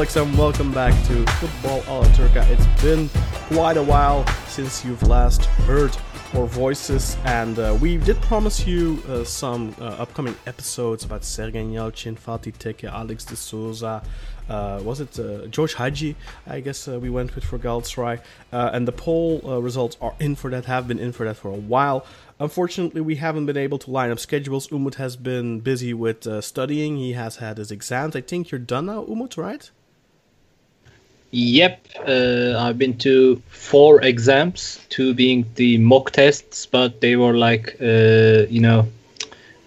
Turkaholics, 0.00 0.22
and 0.22 0.38
welcome 0.38 0.72
back 0.72 0.94
to 1.06 1.26
Football 1.32 1.82
Alla 1.86 2.06
Turca. 2.14 2.48
It's 2.48 2.82
been 2.82 3.10
quite 3.54 3.76
a 3.76 3.82
while 3.82 4.26
since 4.46 4.82
you've 4.82 5.02
last 5.02 5.44
heard 5.44 5.94
our 6.34 6.46
voices, 6.46 7.18
and 7.26 7.58
uh, 7.58 7.76
we 7.82 7.98
did 7.98 8.18
promise 8.22 8.66
you 8.66 9.02
uh, 9.08 9.24
some 9.24 9.74
uh, 9.78 9.84
upcoming 9.98 10.34
episodes 10.46 11.04
about 11.04 11.20
Sergen 11.20 11.72
Yalchin, 11.72 12.18
Fatih 12.18 12.56
Tekke, 12.56 12.90
Alex 12.90 13.26
de 13.26 13.36
Souza. 13.36 14.02
Uh, 14.48 14.80
was 14.82 15.00
it 15.00 15.18
uh, 15.18 15.46
George 15.48 15.74
Hagi? 15.74 16.16
I 16.46 16.60
guess 16.60 16.88
uh, 16.88 16.98
we 16.98 17.10
went 17.10 17.34
with 17.34 17.44
for 17.44 17.58
Galatasaray, 17.58 18.22
uh, 18.54 18.70
and 18.72 18.88
the 18.88 18.92
poll 18.92 19.42
uh, 19.44 19.58
results 19.58 19.98
are 20.00 20.14
in 20.18 20.34
for 20.34 20.50
that. 20.50 20.64
Have 20.64 20.88
been 20.88 20.98
in 20.98 21.12
for 21.12 21.26
that 21.26 21.36
for 21.36 21.48
a 21.48 21.56
while. 21.56 22.06
Unfortunately, 22.38 23.02
we 23.02 23.16
haven't 23.16 23.44
been 23.44 23.58
able 23.58 23.78
to 23.78 23.90
line 23.90 24.10
up 24.10 24.18
schedules. 24.18 24.72
Umut 24.72 24.94
has 24.94 25.16
been 25.16 25.60
busy 25.60 25.92
with 25.92 26.26
uh, 26.26 26.40
studying. 26.40 26.96
He 26.96 27.12
has 27.12 27.36
had 27.36 27.58
his 27.58 27.70
exams. 27.70 28.16
I 28.16 28.22
think 28.22 28.50
you're 28.50 28.58
done 28.58 28.86
now, 28.86 29.04
Umut, 29.04 29.36
right? 29.36 29.70
Yep, 31.32 31.88
uh, 32.06 32.54
I've 32.58 32.78
been 32.78 32.96
to 32.98 33.40
four 33.48 34.02
exams, 34.02 34.80
two 34.88 35.14
being 35.14 35.46
the 35.56 35.78
mock 35.78 36.10
tests, 36.12 36.66
but 36.66 37.00
they 37.00 37.16
were 37.16 37.34
like, 37.34 37.76
uh, 37.80 38.46
you 38.48 38.60
know, 38.60 38.86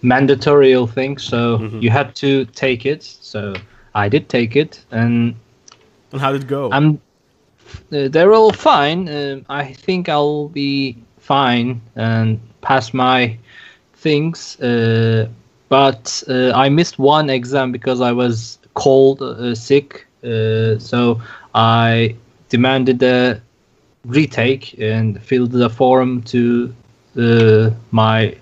mandatory 0.02 0.74
things. 0.86 1.22
So 1.22 1.64
you 1.80 1.90
had 1.90 2.14
to 2.16 2.44
take 2.46 2.84
it. 2.86 3.02
So 3.02 3.54
I 3.94 4.08
did 4.08 4.28
take 4.28 4.56
it, 4.56 4.84
and 4.90 5.34
And 6.12 6.20
how 6.20 6.32
did 6.32 6.42
it 6.42 6.48
go? 6.48 6.70
I'm. 6.72 7.00
Uh, 7.92 8.08
they're 8.08 8.32
all 8.32 8.52
fine. 8.52 9.08
Um 9.08 9.44
I 9.48 9.64
think 9.72 10.08
I'll 10.08 10.48
be 10.48 10.96
fine 11.18 11.80
and 11.96 12.38
pass 12.60 12.92
my 12.94 13.36
things. 13.94 14.58
Uh, 14.60 15.28
but 15.68 16.22
uh, 16.28 16.52
I 16.54 16.68
missed 16.68 16.98
one 16.98 17.30
exam 17.30 17.72
because 17.72 18.00
I 18.00 18.12
was 18.12 18.58
cold, 18.74 19.22
uh, 19.22 19.54
sick. 19.54 20.06
Uh, 20.24 20.78
so 20.78 21.20
I 21.54 22.16
demanded 22.48 23.02
a 23.02 23.40
retake 24.04 24.78
and 24.78 25.22
filled 25.22 25.52
the 25.52 25.70
form 25.70 26.22
to 26.22 26.74
uh, 27.16 27.70
my 27.90 28.36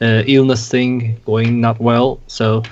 uh, 0.00 0.22
illness 0.26 0.68
thing 0.68 1.20
going 1.24 1.60
not 1.60 1.80
well. 1.80 2.20
So 2.26 2.62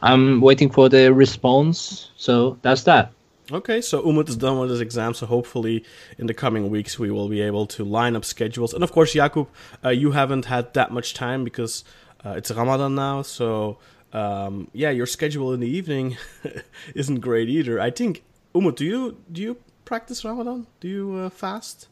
I'm 0.00 0.40
waiting 0.40 0.70
for 0.70 0.88
the 0.88 1.12
response. 1.12 2.10
So 2.16 2.58
that's 2.62 2.84
that. 2.84 3.12
Okay, 3.50 3.80
so 3.80 4.00
Umut 4.02 4.28
is 4.28 4.36
done 4.36 4.58
with 4.60 4.70
his 4.70 4.80
exam, 4.80 5.12
so 5.14 5.26
hopefully 5.26 5.84
in 6.16 6.26
the 6.26 6.32
coming 6.32 6.70
weeks 6.70 6.98
we 6.98 7.10
will 7.10 7.28
be 7.28 7.42
able 7.42 7.66
to 7.66 7.84
line 7.84 8.16
up 8.16 8.24
schedules. 8.24 8.72
And 8.72 8.82
of 8.82 8.92
course, 8.92 9.14
Jakub, 9.14 9.48
uh, 9.84 9.90
you 9.90 10.12
haven't 10.12 10.46
had 10.46 10.72
that 10.74 10.90
much 10.90 11.12
time 11.12 11.44
because 11.44 11.84
uh, 12.24 12.30
it's 12.30 12.50
Ramadan 12.50 12.94
now, 12.94 13.22
so 13.22 13.78
um, 14.12 14.68
yeah, 14.72 14.90
your 14.90 15.06
schedule 15.06 15.52
in 15.52 15.60
the 15.60 15.68
evening 15.68 16.16
isn't 16.94 17.20
great 17.20 17.48
either. 17.48 17.80
I 17.80 17.90
think 17.90 18.22
Umut, 18.54 18.76
do 18.76 18.84
you 18.84 19.16
do 19.30 19.42
you 19.42 19.56
practice 19.84 20.24
Ramadan? 20.24 20.66
Do 20.80 20.88
you 20.88 21.14
uh, 21.14 21.30
fast? 21.30 21.88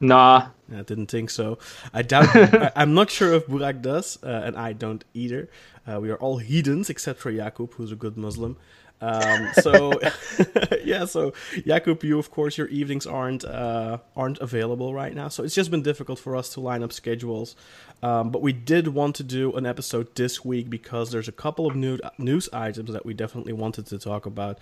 Nah, 0.00 0.48
I 0.74 0.82
didn't 0.82 1.06
think 1.06 1.30
so. 1.30 1.58
I 1.94 2.02
doubt. 2.02 2.28
I, 2.34 2.72
I'm 2.74 2.92
not 2.92 3.08
sure 3.08 3.32
if 3.34 3.46
Burak 3.46 3.82
does, 3.82 4.18
uh, 4.22 4.42
and 4.44 4.56
I 4.56 4.72
don't 4.72 5.04
either. 5.14 5.48
Uh, 5.86 6.00
we 6.00 6.10
are 6.10 6.16
all 6.16 6.38
heathens 6.38 6.90
except 6.90 7.20
for 7.20 7.32
Jakub, 7.32 7.74
who's 7.74 7.92
a 7.92 7.96
good 7.96 8.16
Muslim. 8.16 8.56
Um, 9.00 9.50
so, 9.60 9.92
yeah. 10.84 11.04
So, 11.04 11.32
Jakub, 11.66 12.02
you 12.02 12.18
of 12.18 12.30
course 12.30 12.56
your 12.56 12.68
evenings 12.68 13.06
aren't 13.06 13.44
uh, 13.44 13.98
aren't 14.16 14.38
available 14.38 14.94
right 14.94 15.14
now. 15.14 15.28
So 15.28 15.42
it's 15.42 15.54
just 15.54 15.70
been 15.70 15.82
difficult 15.82 16.18
for 16.18 16.36
us 16.36 16.48
to 16.54 16.60
line 16.60 16.82
up 16.82 16.92
schedules. 16.92 17.56
Um, 18.02 18.30
but 18.30 18.42
we 18.42 18.52
did 18.52 18.88
want 18.88 19.14
to 19.16 19.22
do 19.22 19.52
an 19.52 19.64
episode 19.64 20.14
this 20.16 20.44
week 20.44 20.68
because 20.68 21.12
there's 21.12 21.28
a 21.28 21.32
couple 21.32 21.66
of 21.66 21.76
new 21.76 21.98
news 22.18 22.48
items 22.52 22.92
that 22.92 23.06
we 23.06 23.14
definitely 23.14 23.52
wanted 23.52 23.86
to 23.86 23.98
talk 23.98 24.26
about. 24.26 24.58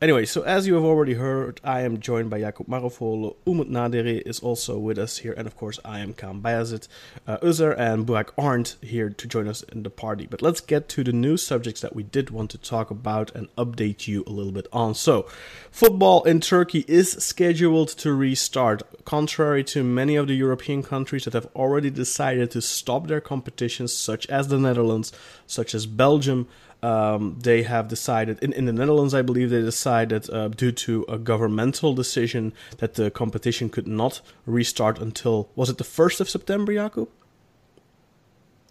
Anyway, 0.00 0.26
so 0.26 0.42
as 0.42 0.66
you 0.66 0.74
have 0.74 0.84
already 0.84 1.14
heard, 1.14 1.60
I 1.64 1.80
am 1.80 2.00
joined 2.00 2.30
by 2.30 2.40
Jakub 2.40 2.68
Marofolo. 2.68 3.36
Umut 3.46 3.68
Nadere 3.68 4.22
is 4.26 4.40
also 4.40 4.78
with 4.78 4.98
us 4.98 5.18
here, 5.18 5.32
and 5.36 5.46
of 5.46 5.56
course, 5.56 5.80
I 5.84 6.00
am 6.00 6.12
Kam 6.12 6.42
Bayazit. 6.42 6.86
Uh, 7.26 7.38
Uzer 7.38 7.74
and 7.78 8.06
Burak 8.06 8.30
aren't 8.36 8.76
here 8.82 9.08
to 9.08 9.26
join 9.26 9.48
us 9.48 9.62
in 9.62 9.82
the 9.82 9.90
party. 9.90 10.26
But 10.26 10.42
let's 10.42 10.60
get 10.60 10.88
to 10.90 11.02
the 11.02 11.12
new 11.12 11.36
subjects 11.36 11.80
that 11.80 11.96
we 11.96 12.02
did 12.02 12.30
want 12.30 12.50
to 12.50 12.58
talk 12.58 12.90
about 12.90 13.34
and 13.34 13.48
update 13.56 14.06
you 14.06 14.22
a 14.26 14.30
little 14.30 14.52
bit 14.52 14.66
on. 14.72 14.94
So, 14.94 15.26
football 15.70 16.22
in 16.24 16.40
Turkey 16.40 16.84
is 16.86 17.12
scheduled 17.12 17.88
to 17.88 18.12
restart, 18.12 18.82
contrary 19.04 19.64
to 19.64 19.82
many 19.82 20.16
of 20.16 20.26
the 20.28 20.34
European 20.34 20.82
countries 20.82 21.24
that 21.24 21.32
have 21.32 21.48
already 21.56 21.90
decided 21.90 22.50
to 22.50 22.60
stop 22.76 23.06
their 23.06 23.20
competitions, 23.20 23.92
such 23.92 24.26
as 24.26 24.48
the 24.48 24.58
Netherlands, 24.58 25.12
such 25.46 25.74
as 25.74 25.86
Belgium. 25.86 26.48
Um, 26.82 27.38
they 27.40 27.62
have 27.62 27.88
decided 27.88 28.38
in, 28.42 28.52
in 28.52 28.66
the 28.66 28.72
Netherlands, 28.72 29.14
I 29.14 29.22
believe 29.22 29.50
they 29.50 29.62
decided 29.62 30.28
uh, 30.30 30.48
due 30.48 30.72
to 30.72 31.04
a 31.08 31.18
governmental 31.18 31.94
decision 31.94 32.52
that 32.78 32.94
the 32.94 33.10
competition 33.10 33.70
could 33.70 33.86
not 33.86 34.20
restart 34.44 34.98
until 35.00 35.48
was 35.56 35.70
it 35.70 35.78
the 35.78 35.84
first 35.84 36.20
of 36.20 36.28
September, 36.28 36.72
Jakub? 36.72 37.08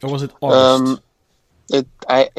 Or 0.03 0.11
was 0.11 0.23
it 0.23 0.31
August? 0.39 0.91
Um, 0.91 0.99
it, 1.73 1.87
I, 2.07 2.29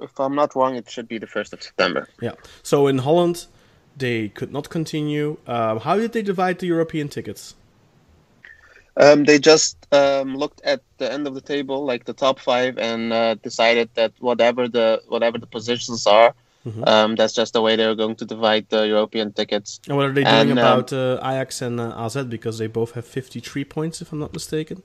if 0.00 0.18
I'm 0.18 0.34
not 0.34 0.56
wrong, 0.56 0.74
it 0.74 0.90
should 0.90 1.08
be 1.08 1.18
the 1.18 1.26
first 1.28 1.52
of 1.52 1.62
September. 1.62 2.08
yeah. 2.20 2.32
So 2.62 2.86
in 2.88 2.98
Holland, 2.98 3.46
they 3.96 4.28
could 4.28 4.52
not 4.52 4.68
continue. 4.68 5.38
Um, 5.46 5.80
how 5.80 5.96
did 5.96 6.12
they 6.12 6.22
divide 6.22 6.58
the 6.58 6.66
European 6.66 7.08
tickets? 7.08 7.54
Um, 8.96 9.24
they 9.24 9.38
just 9.38 9.76
um, 9.92 10.36
looked 10.36 10.60
at 10.64 10.80
the 10.98 11.12
end 11.12 11.26
of 11.26 11.34
the 11.34 11.40
table, 11.40 11.84
like 11.84 12.04
the 12.04 12.12
top 12.12 12.38
five, 12.38 12.78
and 12.78 13.12
uh, 13.12 13.34
decided 13.34 13.90
that 13.94 14.12
whatever 14.20 14.68
the 14.68 15.02
whatever 15.08 15.38
the 15.38 15.46
positions 15.48 16.06
are, 16.06 16.34
Mhm. 16.64 16.88
um, 16.88 17.14
that's 17.16 17.34
just 17.34 17.52
the 17.52 17.60
way 17.60 17.76
they're 17.76 17.94
going 17.94 18.16
to 18.16 18.24
divide 18.24 18.66
the 18.70 18.86
European 18.86 19.32
tickets. 19.32 19.80
And 19.88 19.96
what 19.96 20.06
are 20.06 20.12
they 20.12 20.24
doing 20.24 20.50
And, 20.50 20.50
um, 20.52 20.58
about 20.58 20.92
uh, 20.92 21.18
Ajax 21.22 21.60
and 21.60 21.78
uh, 21.80 22.04
AZ 22.04 22.16
because 22.24 22.58
they 22.58 22.68
both 22.68 22.92
have 22.92 23.04
53 23.04 23.64
points, 23.64 24.00
if 24.00 24.12
I'm 24.12 24.18
not 24.18 24.32
mistaken? 24.32 24.82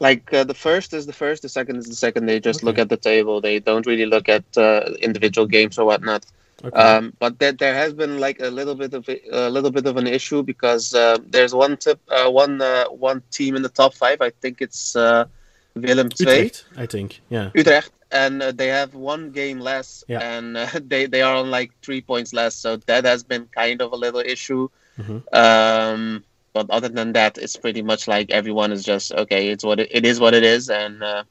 Like 0.00 0.32
uh, 0.32 0.44
the 0.44 0.54
first 0.54 0.92
is 0.92 1.06
the 1.06 1.12
first, 1.12 1.42
the 1.42 1.48
second 1.48 1.76
is 1.76 1.86
the 1.86 1.94
second. 1.94 2.26
They 2.26 2.40
just 2.40 2.62
look 2.62 2.78
at 2.78 2.88
the 2.88 2.96
table. 2.96 3.40
They 3.40 3.58
don't 3.58 3.86
really 3.86 4.06
look 4.06 4.28
at 4.28 4.44
uh, 4.56 4.90
individual 5.00 5.46
games 5.46 5.78
or 5.78 5.84
whatnot. 5.86 6.26
Okay. 6.64 6.76
Um, 6.80 7.12
but 7.20 7.38
there, 7.38 7.52
there 7.52 7.74
has 7.74 7.92
been 7.92 8.18
like 8.18 8.40
a 8.40 8.48
little 8.50 8.74
bit 8.74 8.92
of 8.92 9.08
a, 9.08 9.20
a 9.30 9.48
little 9.50 9.70
bit 9.70 9.86
of 9.86 9.96
an 9.96 10.06
issue 10.08 10.42
because 10.42 10.92
uh, 10.92 11.18
there's 11.24 11.54
one 11.54 11.76
tip, 11.76 12.00
uh, 12.10 12.28
one 12.30 12.60
uh, 12.60 12.86
one 12.86 13.22
team 13.30 13.54
in 13.54 13.62
the 13.62 13.68
top 13.68 13.94
five. 13.94 14.20
I 14.20 14.30
think 14.30 14.60
it's 14.60 14.96
uh, 14.96 15.26
Willem 15.74 16.08
II, 16.08 16.26
Utrecht, 16.26 16.64
I 16.76 16.86
think. 16.86 17.20
Yeah. 17.28 17.50
Utrecht, 17.54 17.92
and 18.10 18.42
uh, 18.42 18.50
they 18.50 18.66
have 18.68 18.94
one 18.94 19.30
game 19.30 19.60
less, 19.60 20.02
Yeah. 20.08 20.18
and 20.20 20.56
uh, 20.56 20.66
they 20.84 21.06
they 21.06 21.22
are 21.22 21.36
on 21.36 21.48
like 21.50 21.70
three 21.82 22.00
points 22.00 22.32
less. 22.32 22.56
So 22.56 22.76
that 22.86 23.04
has 23.04 23.22
been 23.22 23.46
kind 23.54 23.80
of 23.80 23.92
a 23.92 23.96
little 23.96 24.20
issue. 24.20 24.68
Mhm. 24.98 25.22
Um, 25.32 26.24
but 26.52 26.68
other 26.70 26.88
than 26.88 27.12
that, 27.12 27.38
it's 27.38 27.54
pretty 27.56 27.82
much 27.82 28.08
like 28.08 28.32
everyone 28.32 28.72
is 28.72 28.82
just 28.82 29.12
okay. 29.12 29.50
It's 29.50 29.62
what 29.62 29.78
it, 29.78 29.88
it 29.92 30.04
is. 30.04 30.18
What 30.18 30.34
it 30.34 30.42
is, 30.42 30.70
and 30.70 31.04
uh, 31.04 31.22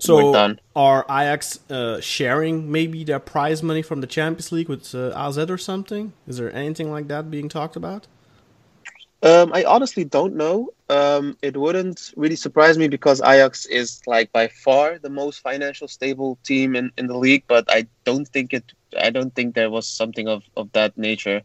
So 0.00 0.56
are 0.74 1.04
Ajax 1.08 1.58
uh, 1.70 2.00
sharing 2.00 2.70
maybe 2.70 3.04
their 3.04 3.18
prize 3.18 3.62
money 3.62 3.82
from 3.82 4.00
the 4.00 4.06
Champions 4.06 4.52
League 4.52 4.68
with 4.68 4.94
uh, 4.94 5.12
AZ 5.14 5.38
or 5.38 5.58
something? 5.58 6.12
Is 6.26 6.38
there 6.38 6.52
anything 6.54 6.90
like 6.90 7.08
that 7.08 7.30
being 7.30 7.48
talked 7.48 7.76
about? 7.76 8.06
Um, 9.22 9.52
I 9.54 9.62
honestly 9.64 10.04
don't 10.04 10.34
know. 10.34 10.70
Um, 10.88 11.36
it 11.42 11.56
wouldn't 11.56 12.12
really 12.16 12.34
surprise 12.34 12.76
me 12.76 12.88
because 12.88 13.20
Ajax 13.20 13.66
is 13.66 14.02
like 14.06 14.32
by 14.32 14.48
far 14.48 14.98
the 14.98 15.10
most 15.10 15.40
financial 15.40 15.86
stable 15.86 16.38
team 16.42 16.74
in, 16.74 16.90
in 16.98 17.06
the 17.06 17.16
league, 17.16 17.44
but 17.46 17.64
I 17.70 17.86
don't 18.04 18.26
think 18.26 18.52
it. 18.52 18.72
I 19.00 19.10
don't 19.10 19.34
think 19.34 19.54
there 19.54 19.70
was 19.70 19.86
something 19.86 20.28
of, 20.28 20.42
of 20.56 20.72
that 20.72 20.98
nature. 20.98 21.42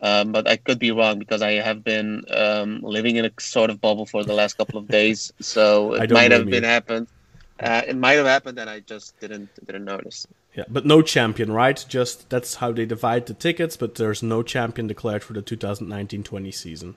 Um, 0.00 0.30
but 0.30 0.48
I 0.48 0.56
could 0.56 0.78
be 0.78 0.92
wrong 0.92 1.18
because 1.18 1.42
I 1.42 1.54
have 1.54 1.82
been 1.82 2.22
um, 2.30 2.80
living 2.82 3.16
in 3.16 3.24
a 3.24 3.32
sort 3.40 3.68
of 3.68 3.80
bubble 3.80 4.06
for 4.06 4.22
the 4.22 4.32
last 4.32 4.56
couple 4.56 4.78
of 4.78 4.86
days, 4.86 5.32
so 5.40 5.94
it 6.02 6.10
might 6.10 6.30
have 6.30 6.42
blame 6.42 6.54
you. 6.54 6.60
been 6.60 6.64
happened. 6.64 7.08
Uh, 7.58 7.82
it 7.86 7.96
might 7.96 8.14
have 8.14 8.26
happened 8.26 8.58
and 8.58 8.68
I 8.68 8.80
just 8.80 9.18
didn't 9.20 9.48
didn't 9.64 9.84
notice. 9.84 10.26
Yeah, 10.54 10.64
but 10.68 10.86
no 10.86 11.02
champion, 11.02 11.52
right? 11.52 11.84
Just 11.88 12.28
that's 12.30 12.56
how 12.56 12.72
they 12.72 12.86
divide 12.86 13.26
the 13.26 13.34
tickets, 13.34 13.76
but 13.76 13.94
there's 13.94 14.22
no 14.22 14.42
champion 14.42 14.86
declared 14.86 15.22
for 15.22 15.34
the 15.34 15.42
2019-20 15.42 16.54
season. 16.54 16.94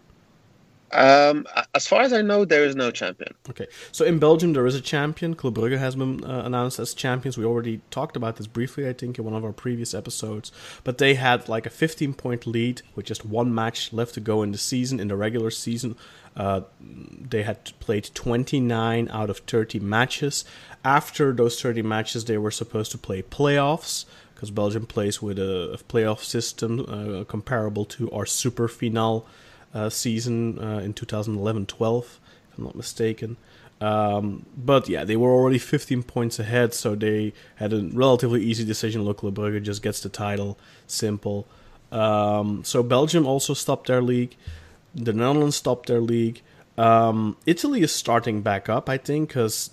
Um, 0.91 1.45
as 1.75 1.87
far 1.87 2.01
as 2.01 2.13
I 2.13 2.21
know, 2.21 2.45
there 2.45 2.65
is 2.65 2.75
no 2.75 2.91
champion. 2.91 3.33
Okay, 3.49 3.67
so 3.91 4.05
in 4.05 4.19
Belgium 4.19 4.53
there 4.53 4.65
is 4.65 4.75
a 4.75 4.81
champion. 4.81 5.35
Club 5.35 5.55
Brugge 5.55 5.77
has 5.77 5.95
been 5.95 6.23
uh, 6.23 6.43
announced 6.45 6.79
as 6.79 6.93
champions. 6.93 7.37
We 7.37 7.45
already 7.45 7.81
talked 7.91 8.15
about 8.15 8.37
this 8.37 8.47
briefly, 8.47 8.87
I 8.87 8.93
think, 8.93 9.19
in 9.19 9.25
one 9.25 9.35
of 9.35 9.45
our 9.45 9.51
previous 9.51 9.93
episodes. 9.93 10.51
But 10.83 10.97
they 10.97 11.15
had 11.15 11.47
like 11.47 11.65
a 11.65 11.69
15 11.69 12.13
point 12.13 12.47
lead 12.47 12.81
with 12.95 13.05
just 13.05 13.25
one 13.25 13.53
match 13.53 13.93
left 13.93 14.13
to 14.15 14.19
go 14.19 14.41
in 14.41 14.51
the 14.51 14.57
season, 14.57 14.99
in 14.99 15.07
the 15.07 15.15
regular 15.15 15.51
season. 15.51 15.95
Uh, 16.35 16.61
they 16.79 17.43
had 17.43 17.71
played 17.79 18.09
29 18.13 19.09
out 19.11 19.29
of 19.29 19.39
30 19.39 19.79
matches. 19.79 20.45
After 20.85 21.33
those 21.33 21.61
30 21.61 21.81
matches, 21.81 22.25
they 22.25 22.37
were 22.37 22.51
supposed 22.51 22.91
to 22.91 22.97
play 22.97 23.21
playoffs 23.21 24.05
because 24.33 24.51
Belgium 24.51 24.85
plays 24.85 25.21
with 25.21 25.37
a, 25.37 25.77
playoff 25.89 26.23
system 26.23 26.79
uh, 26.87 27.25
comparable 27.25 27.83
to 27.83 28.09
our 28.11 28.25
Super 28.25 28.69
Final 28.69 29.27
uh, 29.73 29.89
season 29.89 30.59
uh, 30.59 30.79
in 30.79 30.93
2011-12, 30.93 32.03
if 32.03 32.19
I'm 32.57 32.63
not 32.63 32.75
mistaken. 32.75 33.37
Um, 33.81 34.45
but 34.57 34.89
yeah, 34.89 35.03
they 35.03 35.15
were 35.15 35.31
already 35.31 35.57
15 35.57 36.03
points 36.03 36.39
ahead, 36.39 36.73
so 36.73 36.95
they 36.95 37.33
had 37.55 37.71
a 37.71 37.81
relatively 37.93 38.43
easy 38.43 38.65
decision. 38.65 39.03
Look, 39.03 39.23
Le 39.23 39.31
Brugge 39.31 39.63
just 39.63 39.81
gets 39.81 40.01
the 40.01 40.09
title, 40.09 40.57
simple. 40.85 41.47
Um, 41.91 42.63
so 42.63 42.83
Belgium 42.83 43.25
also 43.25 43.53
stopped 43.53 43.87
their 43.87 44.01
league. 44.01 44.35
The 44.93 45.13
Netherlands 45.13 45.55
stopped 45.55 45.87
their 45.87 46.01
league. 46.01 46.41
Um, 46.77 47.37
Italy 47.45 47.81
is 47.81 47.91
starting 47.91 48.41
back 48.41 48.69
up, 48.69 48.89
I 48.89 48.97
think, 48.97 49.29
because 49.29 49.71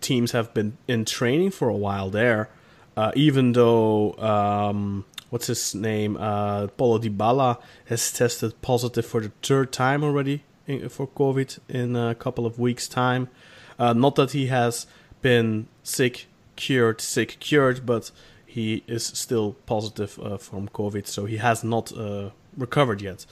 teams 0.00 0.32
have 0.32 0.52
been 0.52 0.76
in 0.88 1.04
training 1.04 1.50
for 1.50 1.68
a 1.68 1.76
while 1.76 2.10
there. 2.10 2.48
Uh, 2.96 3.10
even 3.16 3.52
though 3.52 4.14
um, 4.18 5.04
what's 5.34 5.48
his 5.48 5.74
name? 5.74 6.16
Uh, 6.16 6.68
Paulo 6.68 6.96
Dybala 7.00 7.60
has 7.86 8.12
tested 8.12 8.62
positive 8.62 9.04
for 9.04 9.20
the 9.20 9.32
third 9.42 9.72
time 9.72 10.04
already 10.04 10.44
in, 10.68 10.88
for 10.88 11.08
COVID 11.08 11.58
in 11.68 11.96
a 11.96 12.14
couple 12.14 12.46
of 12.46 12.60
weeks' 12.60 12.86
time. 12.86 13.28
Uh, 13.76 13.92
not 13.92 14.14
that 14.14 14.30
he 14.30 14.46
has 14.46 14.86
been 15.22 15.66
sick, 15.82 16.26
cured, 16.54 17.00
sick, 17.00 17.38
cured, 17.40 17.84
but 17.84 18.12
he 18.46 18.84
is 18.86 19.04
still 19.04 19.56
positive 19.66 20.20
uh, 20.20 20.36
from 20.38 20.68
COVID, 20.68 21.08
so 21.08 21.24
he 21.24 21.38
has 21.38 21.64
not 21.64 21.90
uh, 21.98 22.30
recovered 22.56 23.02
yet 23.02 23.26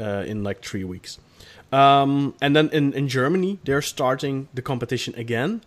uh, 0.00 0.22
in 0.28 0.44
like 0.44 0.64
three 0.64 0.84
weeks. 0.84 1.18
Um, 1.72 2.34
and 2.40 2.54
then 2.54 2.68
in, 2.68 2.92
in 2.92 3.08
Germany, 3.08 3.58
they're 3.64 3.82
starting 3.82 4.46
the 4.54 4.62
competition 4.62 5.12
again 5.16 5.62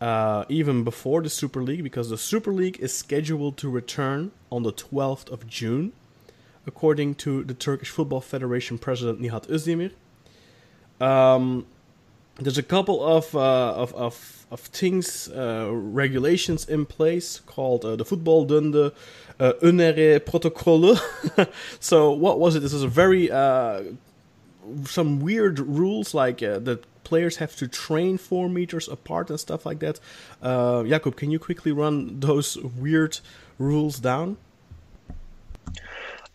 uh, 0.00 0.44
even 0.48 0.84
before 0.84 1.22
the 1.22 1.28
Super 1.28 1.60
League 1.60 1.82
because 1.82 2.08
the 2.08 2.18
Super 2.18 2.52
League 2.52 2.78
is 2.78 2.96
scheduled 2.96 3.56
to 3.56 3.68
return 3.68 4.30
on 4.50 4.62
the 4.62 4.72
12th 4.72 5.30
of 5.30 5.46
June, 5.46 5.92
according 6.66 7.14
to 7.16 7.44
the 7.44 7.54
Turkish 7.54 7.90
Football 7.90 8.20
Federation 8.20 8.78
president 8.78 9.20
Nihat 9.20 9.48
Özdemir. 9.48 9.92
Um, 11.04 11.66
there's 12.38 12.58
a 12.58 12.62
couple 12.62 13.04
of, 13.04 13.34
uh, 13.34 13.74
of, 13.74 13.94
of, 13.94 14.46
of 14.50 14.60
things, 14.60 15.28
uh, 15.28 15.68
regulations 15.72 16.68
in 16.68 16.86
place 16.86 17.40
called 17.40 17.84
uh, 17.84 17.96
the 17.96 18.04
Voetbalbunde 18.04 18.92
uh, 19.40 19.52
Önere 19.62 20.20
Protocolle. 20.20 20.98
so, 21.80 22.12
what 22.12 22.38
was 22.38 22.54
it? 22.54 22.60
This 22.60 22.72
is 22.72 22.82
a 22.82 22.88
very, 22.88 23.30
uh, 23.30 23.82
some 24.84 25.20
weird 25.20 25.58
rules 25.58 26.14
like 26.14 26.42
uh, 26.42 26.58
that 26.60 26.84
players 27.04 27.36
have 27.38 27.56
to 27.56 27.66
train 27.66 28.18
four 28.18 28.48
meters 28.48 28.86
apart 28.86 29.30
and 29.30 29.40
stuff 29.40 29.64
like 29.64 29.78
that. 29.80 29.98
Uh, 30.42 30.82
Jakub, 30.82 31.16
can 31.16 31.30
you 31.30 31.38
quickly 31.38 31.72
run 31.72 32.20
those 32.20 32.56
weird 32.58 33.18
rules 33.58 33.98
down? 34.00 34.36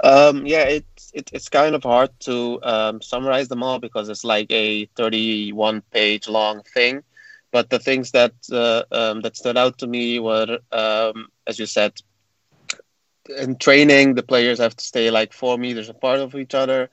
Um, 0.04 0.46
yeah, 0.46 0.64
it's 0.64 1.12
it, 1.14 1.30
it's 1.34 1.50
kind 1.50 1.76
of 1.76 1.84
hard 1.84 2.10
to 2.22 2.60
um, 2.64 3.02
summarize 3.02 3.48
them 3.48 3.64
all 3.64 3.80
because 3.80 4.10
it's 4.10 4.26
like 4.26 4.52
a 4.52 4.86
31 4.98 5.82
page 5.92 6.28
long 6.28 6.62
thing. 6.74 7.04
But 7.52 7.70
the 7.70 7.80
things 7.80 8.12
that 8.12 8.34
uh, 8.52 8.84
um, 8.92 9.22
that 9.22 9.38
stood 9.38 9.58
out 9.58 9.78
to 9.80 9.88
me 9.88 10.20
were, 10.20 10.60
um, 10.72 11.28
as 11.48 11.60
you 11.60 11.66
said, 11.66 11.94
in 13.38 13.56
training, 13.58 14.16
the 14.16 14.24
players 14.24 14.60
have 14.60 14.76
to 14.76 14.84
stay 14.84 15.10
like 15.10 15.34
four 15.34 15.58
meters 15.58 15.90
apart 15.90 16.20
of 16.20 16.36
each 16.36 16.54
other. 16.54 16.90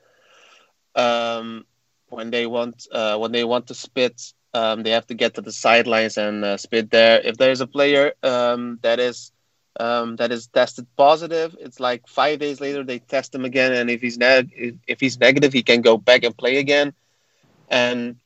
Um, 0.95 1.65
when 2.09 2.29
they 2.29 2.45
want 2.45 2.87
uh, 2.91 3.17
when 3.17 3.31
they 3.31 3.43
want 3.43 3.67
to 3.67 3.73
spit, 3.73 4.21
um, 4.53 4.83
they 4.83 4.91
have 4.91 5.07
to 5.07 5.15
get 5.15 5.35
to 5.35 5.41
the 5.41 5.51
sidelines 5.51 6.17
and 6.17 6.45
uh, 6.45 6.57
spit 6.57 6.91
there. 6.91 7.19
If 7.19 7.37
there's 7.37 7.61
a 7.61 7.67
player 7.67 8.13
that 8.21 8.99
is 8.99 9.31
um, 9.79 10.15
that 10.17 10.31
is 10.31 10.47
tested 10.47 10.87
positive, 10.97 11.55
it's 11.59 11.79
like 11.79 12.07
five 12.07 12.39
days 12.39 12.59
later 12.59 12.83
they 12.83 12.99
test 12.99 13.33
him 13.33 13.45
again, 13.45 13.73
and 13.73 13.89
if 13.89 14.01
he's 14.01 14.17
neg- 14.17 14.79
if 14.87 14.99
he's 14.99 15.19
negative, 15.19 15.53
he 15.53 15.63
can 15.63 15.81
go 15.81 15.97
back 15.97 16.23
and 16.23 16.37
play 16.37 16.57
again. 16.57 16.93
And 17.69 18.17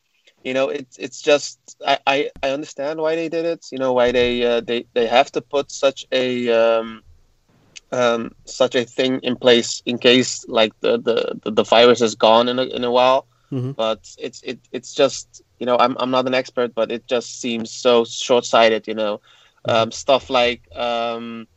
you 0.44 0.54
know, 0.54 0.70
it's 0.70 0.98
it's 0.98 1.22
just 1.22 1.60
I, 1.86 2.00
I, 2.06 2.30
I 2.44 2.50
understand 2.50 3.00
why 3.00 3.16
they 3.16 3.30
did 3.30 3.46
it. 3.46 3.66
You 3.72 3.80
know 3.80 3.94
why 3.94 4.12
they 4.12 4.46
uh, 4.46 4.62
they 4.62 4.86
they 4.94 5.08
have 5.08 5.32
to 5.34 5.42
put 5.42 5.72
such 5.72 6.06
a 6.12 6.50
um, 6.50 7.04
um, 7.92 8.36
such 8.46 8.76
a 8.76 8.86
thing 8.86 9.20
in 9.22 9.36
place 9.36 9.82
in 9.86 9.98
case 9.98 10.46
like 10.48 10.74
the 10.82 10.98
the, 10.98 11.52
the, 11.52 11.64
virus 11.64 12.02
is 12.02 12.16
gone 12.16 12.48
in 12.48 12.60
a, 12.60 12.64
in 12.64 12.84
a 12.84 12.92
while. 12.92 13.28
Mm-hmm. 13.52 13.72
But 13.72 14.08
it's 14.18 14.42
it 14.44 14.60
it's 14.72 14.94
just 14.94 15.42
you 15.60 15.66
know 15.66 15.78
I'm 15.78 15.96
I'm 16.00 16.12
not 16.12 16.28
an 16.28 16.34
expert, 16.34 16.76
but 16.76 16.92
it 16.92 17.08
just 17.08 17.40
seems 17.42 17.72
so 17.72 18.06
short 18.06 18.46
sighted. 18.46 18.88
You 18.88 18.96
know. 18.96 19.22
Um, 19.68 19.92
stuff 19.92 20.30
like 20.30 20.62
um, 20.76 21.48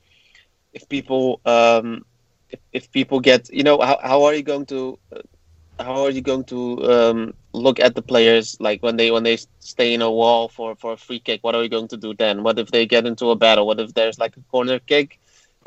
if 0.73 0.89
people 0.89 1.41
um, 1.45 2.05
if, 2.51 2.61
if 2.73 2.93
people 2.93 3.21
get 3.21 3.53
you 3.53 3.63
know 3.63 3.81
how 3.81 3.99
how 4.03 4.25
are 4.25 4.35
you 4.35 4.43
going 4.43 4.67
to 4.67 4.99
how 5.79 6.05
are 6.05 6.11
you 6.11 6.21
going 6.21 6.45
to 6.45 6.91
um, 6.91 7.35
look 7.53 7.79
at 7.81 7.95
the 7.95 8.03
players 8.03 8.57
like 8.61 8.83
when 8.83 8.97
they 8.97 9.11
when 9.11 9.23
they 9.23 9.39
stay 9.61 9.95
in 9.95 10.03
a 10.03 10.11
wall 10.11 10.49
for 10.49 10.75
for 10.77 10.93
a 10.93 10.97
free 10.97 11.21
kick 11.21 11.43
what 11.43 11.55
are 11.55 11.63
you 11.63 11.69
going 11.69 11.89
to 11.89 11.97
do 11.97 12.15
then 12.15 12.43
what 12.43 12.59
if 12.59 12.71
they 12.71 12.87
get 12.87 13.07
into 13.07 13.31
a 13.31 13.37
battle 13.37 13.67
what 13.67 13.81
if 13.81 13.95
there's 13.95 14.19
like 14.19 14.37
a 14.37 14.41
corner 14.51 14.79
kick 14.81 15.19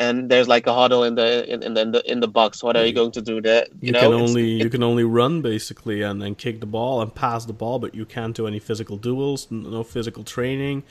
and 0.02 0.30
there's 0.30 0.48
like 0.48 0.66
a 0.68 0.74
huddle 0.74 1.04
in 1.04 1.16
the 1.16 1.52
in, 1.52 1.78
in 1.78 1.92
the 1.92 2.12
in 2.12 2.20
the 2.20 2.28
box. 2.28 2.64
What 2.64 2.76
are 2.76 2.86
you 2.86 2.94
going 2.94 3.12
to 3.12 3.22
do 3.22 3.42
there? 3.42 3.66
You, 3.80 3.88
you 3.88 3.92
know, 3.92 4.00
can 4.00 4.14
only 4.14 4.50
you 4.64 4.70
can 4.70 4.84
only 4.84 5.04
run 5.04 5.42
basically 5.42 6.02
and 6.02 6.22
then 6.22 6.34
kick 6.36 6.60
the 6.60 6.66
ball 6.66 7.02
and 7.02 7.14
pass 7.14 7.46
the 7.46 7.54
ball, 7.54 7.78
but 7.78 7.94
you 7.94 8.06
can't 8.06 8.36
do 8.36 8.48
any 8.48 8.60
physical 8.60 8.98
duels, 8.98 9.50
no 9.52 9.84
physical 9.84 10.24
training. 10.24 10.84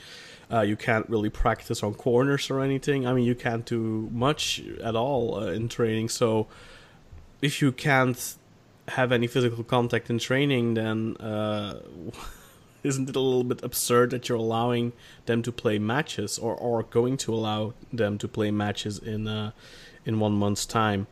Uh, 0.51 0.61
you 0.61 0.75
can't 0.75 1.07
really 1.09 1.29
practice 1.29 1.81
on 1.81 1.93
corners 1.93 2.49
or 2.49 2.59
anything. 2.59 3.07
I 3.07 3.13
mean, 3.13 3.23
you 3.23 3.35
can't 3.35 3.65
do 3.65 4.09
much 4.11 4.61
at 4.83 4.95
all 4.95 5.35
uh, 5.35 5.47
in 5.47 5.69
training. 5.69 6.09
So, 6.09 6.47
if 7.41 7.61
you 7.61 7.71
can't 7.71 8.35
have 8.89 9.11
any 9.11 9.27
physical 9.27 9.63
contact 9.63 10.09
in 10.09 10.19
training, 10.19 10.73
then 10.73 11.15
uh, 11.17 11.79
isn't 12.83 13.09
it 13.09 13.15
a 13.15 13.19
little 13.19 13.43
bit 13.43 13.63
absurd 13.63 14.09
that 14.11 14.27
you're 14.27 14.37
allowing 14.37 14.93
them 15.25 15.41
to 15.43 15.51
play 15.51 15.79
matches 15.79 16.37
or, 16.37 16.55
or 16.55 16.83
going 16.83 17.17
to 17.17 17.33
allow 17.33 17.73
them 17.93 18.17
to 18.17 18.27
play 18.27 18.51
matches 18.51 18.97
in 18.99 19.27
uh, 19.27 19.51
in 20.05 20.19
one 20.19 20.33
month's 20.33 20.65
time? 20.65 21.07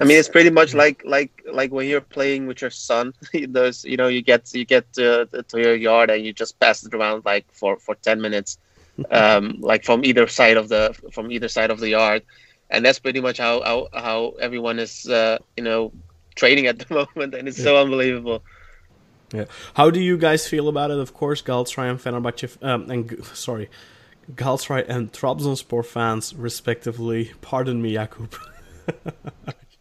I 0.00 0.04
mean, 0.04 0.18
it's 0.18 0.28
pretty 0.28 0.50
much 0.50 0.74
like 0.74 1.02
like 1.04 1.42
like 1.50 1.70
when 1.70 1.88
you're 1.88 2.00
playing 2.00 2.46
with 2.46 2.60
your 2.60 2.70
son. 2.70 3.14
There's 3.32 3.84
you 3.84 3.96
know 3.96 4.08
you 4.08 4.22
get 4.22 4.52
you 4.52 4.64
get 4.64 4.92
to, 4.94 5.26
to 5.26 5.60
your 5.60 5.76
yard 5.76 6.10
and 6.10 6.24
you 6.24 6.32
just 6.32 6.58
pass 6.58 6.84
it 6.84 6.94
around 6.94 7.24
like 7.24 7.46
for 7.52 7.78
for 7.78 7.94
ten 7.94 8.20
minutes, 8.20 8.58
um, 9.10 9.56
like 9.60 9.84
from 9.84 10.04
either 10.04 10.26
side 10.26 10.56
of 10.56 10.68
the 10.68 10.94
from 11.12 11.30
either 11.30 11.48
side 11.48 11.70
of 11.70 11.78
the 11.78 11.90
yard, 11.90 12.22
and 12.70 12.84
that's 12.84 12.98
pretty 12.98 13.20
much 13.20 13.38
how 13.38 13.62
how, 13.62 13.88
how 13.92 14.34
everyone 14.40 14.78
is 14.78 15.08
uh, 15.08 15.38
you 15.56 15.62
know 15.62 15.92
training 16.34 16.66
at 16.66 16.78
the 16.80 16.94
moment, 17.16 17.34
and 17.34 17.46
it's 17.46 17.58
yeah. 17.58 17.64
so 17.64 17.80
unbelievable. 17.80 18.42
Yeah. 19.32 19.44
How 19.74 19.90
do 19.90 20.00
you 20.00 20.16
guys 20.16 20.48
feel 20.48 20.68
about 20.68 20.90
it? 20.90 20.98
Of 20.98 21.12
course, 21.12 21.42
Galatasaray 21.42 21.90
and 21.90 22.00
Fenerbahce, 22.00 22.62
um, 22.64 22.90
and 22.90 23.24
sorry, 23.26 23.68
Galatasaray 24.34 24.88
and 24.88 25.12
Trabzonspor 25.12 25.84
fans, 25.84 26.34
respectively. 26.34 27.32
Pardon 27.42 27.80
me, 27.80 27.94
Jakub. 27.94 28.34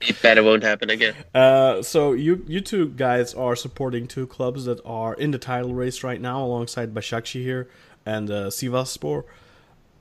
It 0.01 0.22
better 0.22 0.44
won't 0.44 0.63
happen 0.63 0.89
again. 0.89 1.16
Uh, 1.34 1.82
so 1.82 2.13
you 2.13 2.44
you 2.48 2.62
two 2.62 2.89
guys 2.89 3.34
are 3.34 3.56
supporting 3.56 4.08
two 4.08 4.27
clubs 4.27 4.66
that 4.66 4.80
are 4.86 5.13
in 5.13 5.32
the 5.32 5.38
title 5.38 5.74
race 5.74 6.04
right 6.04 6.22
now, 6.22 6.44
alongside 6.44 6.94
Başakşehir 6.94 7.44
here 7.44 7.68
and 8.06 8.30
uh, 8.30 8.50
Sivasspor. 8.50 9.24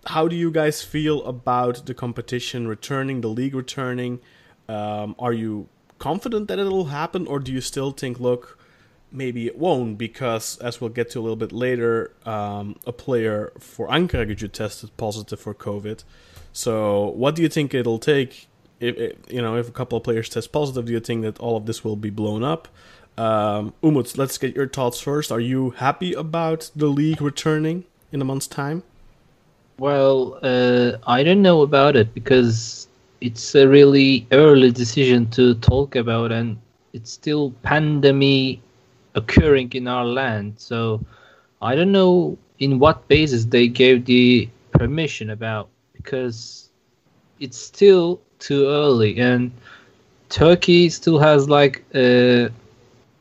How 0.07 0.29
do 0.29 0.37
you 0.37 0.51
guys 0.51 0.83
feel 0.83 1.25
about 1.25 1.87
the 1.87 1.95
competition 1.95 2.69
returning, 2.69 3.23
the 3.23 3.29
league 3.29 3.55
returning? 3.55 4.21
Um, 4.69 5.17
are 5.19 5.33
you 5.33 5.69
confident 5.99 6.47
that 6.49 6.59
it'll 6.59 6.87
happen, 6.87 7.27
or 7.27 7.41
do 7.41 7.53
you 7.53 7.61
still 7.61 7.91
think, 7.91 8.21
look? 8.21 8.59
maybe 9.13 9.47
it 9.47 9.59
won't 9.59 9.97
because, 9.99 10.59
as 10.59 10.81
we'll 10.81 10.91
get 10.91 11.11
to 11.11 11.21
a 11.21 11.23
little 11.23 11.37
bit 11.37 11.53
later, 11.53 12.13
um, 12.25 12.77
a 12.87 12.93
player 12.93 13.53
for 13.59 13.89
Ankara 13.89 14.53
tested 14.53 14.97
positive 14.97 15.41
for 15.41 15.55
COVID. 15.55 16.05
So, 16.53 17.09
what 17.11 17.35
do 17.35 17.43
you 17.43 17.49
think 17.49 17.75
it'll 17.75 17.99
take? 17.99 18.49
If 18.79 19.17
you 19.29 19.41
know, 19.41 19.57
if 19.57 19.69
a 19.69 19.73
couple 19.73 19.97
of 19.99 20.05
players 20.05 20.29
test 20.29 20.53
positive, 20.53 20.87
do 20.87 20.93
you 20.93 21.01
think 21.01 21.23
that 21.23 21.39
all 21.39 21.57
of 21.57 21.67
this 21.67 21.83
will 21.85 21.97
be 21.97 22.11
blown 22.11 22.43
up? 22.43 22.69
Um, 23.17 23.73
Umut, 23.83 24.19
let's 24.19 24.37
get 24.37 24.55
your 24.55 24.69
thoughts 24.69 25.01
first. 25.01 25.33
Are 25.33 25.41
you 25.41 25.71
happy 25.71 26.13
about 26.13 26.71
the 26.77 26.87
league 26.87 27.23
returning 27.23 27.85
in 28.13 28.21
a 28.21 28.25
month's 28.25 28.47
time? 28.47 28.83
Well, 29.79 30.39
uh, 30.43 30.99
I 31.07 31.23
don't 31.23 31.43
know 31.43 31.63
about 31.63 31.97
it 31.97 32.13
because 32.13 32.89
it's 33.21 33.55
a 33.55 33.67
really 33.67 34.27
early 34.33 34.71
decision 34.71 35.29
to 35.31 35.55
talk 35.57 35.97
about, 35.97 36.33
and 36.33 36.59
it's 36.93 37.13
still 37.13 37.53
pandemic 37.63 38.61
occurring 39.15 39.73
in 39.73 39.89
our 39.89 40.05
land. 40.05 40.55
So 40.59 41.01
I 41.63 41.75
don't 41.75 41.93
know 41.93 42.37
in 42.59 42.79
what 42.79 43.09
basis 43.09 43.47
they 43.47 43.69
gave 43.69 44.05
the 44.05 44.49
permission 44.73 45.31
about 45.31 45.69
because 45.95 46.71
it's 47.41 47.59
still 47.59 48.21
too 48.39 48.67
early, 48.69 49.19
and 49.19 49.51
Turkey 50.29 50.89
still 50.89 51.19
has 51.19 51.49
like 51.49 51.85
uh, 51.95 52.49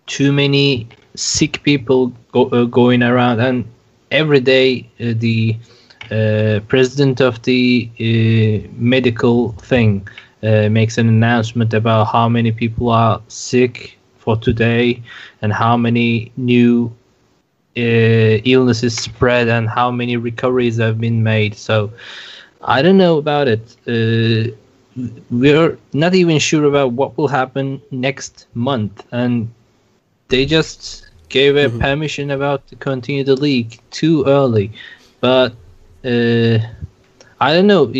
too 0.07 0.31
many 0.31 0.87
sick 1.15 1.61
people 1.63 2.11
go, 2.31 2.45
uh, 2.49 2.65
going 2.65 3.03
around, 3.03 3.39
and 3.39 3.65
every 4.11 4.39
day 4.39 4.89
uh, 4.99 5.13
the 5.17 5.55
uh, 6.11 6.59
president 6.67 7.19
of 7.21 7.41
the 7.43 7.89
uh, 7.99 8.67
medical 8.77 9.51
thing 9.53 10.07
uh, 10.43 10.69
makes 10.69 10.97
an 10.97 11.07
announcement 11.07 11.73
about 11.73 12.05
how 12.05 12.29
many 12.29 12.51
people 12.51 12.89
are 12.89 13.21
sick 13.27 13.97
for 14.17 14.37
today 14.37 15.01
and 15.41 15.51
how 15.53 15.75
many 15.77 16.31
new 16.37 16.91
illnesses 17.75 18.95
spread 18.95 19.49
and 19.49 19.67
how 19.67 19.91
many 19.91 20.15
recoveries 20.15 20.77
have 20.77 20.99
been 20.99 21.23
made. 21.23 21.55
So 21.55 21.91
I 22.65 22.81
don't 22.81 22.97
know 22.97 23.17
about 23.17 23.47
it. 23.47 23.75
Uh, 23.87 24.51
we're 25.29 25.77
not 25.93 26.15
even 26.15 26.39
sure 26.39 26.65
about 26.65 26.93
what 26.93 27.17
will 27.17 27.27
happen 27.27 27.81
next 27.91 28.47
month, 28.53 29.05
and 29.11 29.53
they 30.29 30.45
just 30.45 31.07
gave 31.29 31.55
a 31.57 31.69
permission 31.69 32.31
about 32.31 32.67
to 32.67 32.75
continue 32.75 33.23
the 33.23 33.35
league 33.35 33.79
too 33.91 34.23
early. 34.25 34.71
But 35.21 35.53
uh, 36.05 36.59
I 37.39 37.53
don't 37.53 37.67
know. 37.67 37.91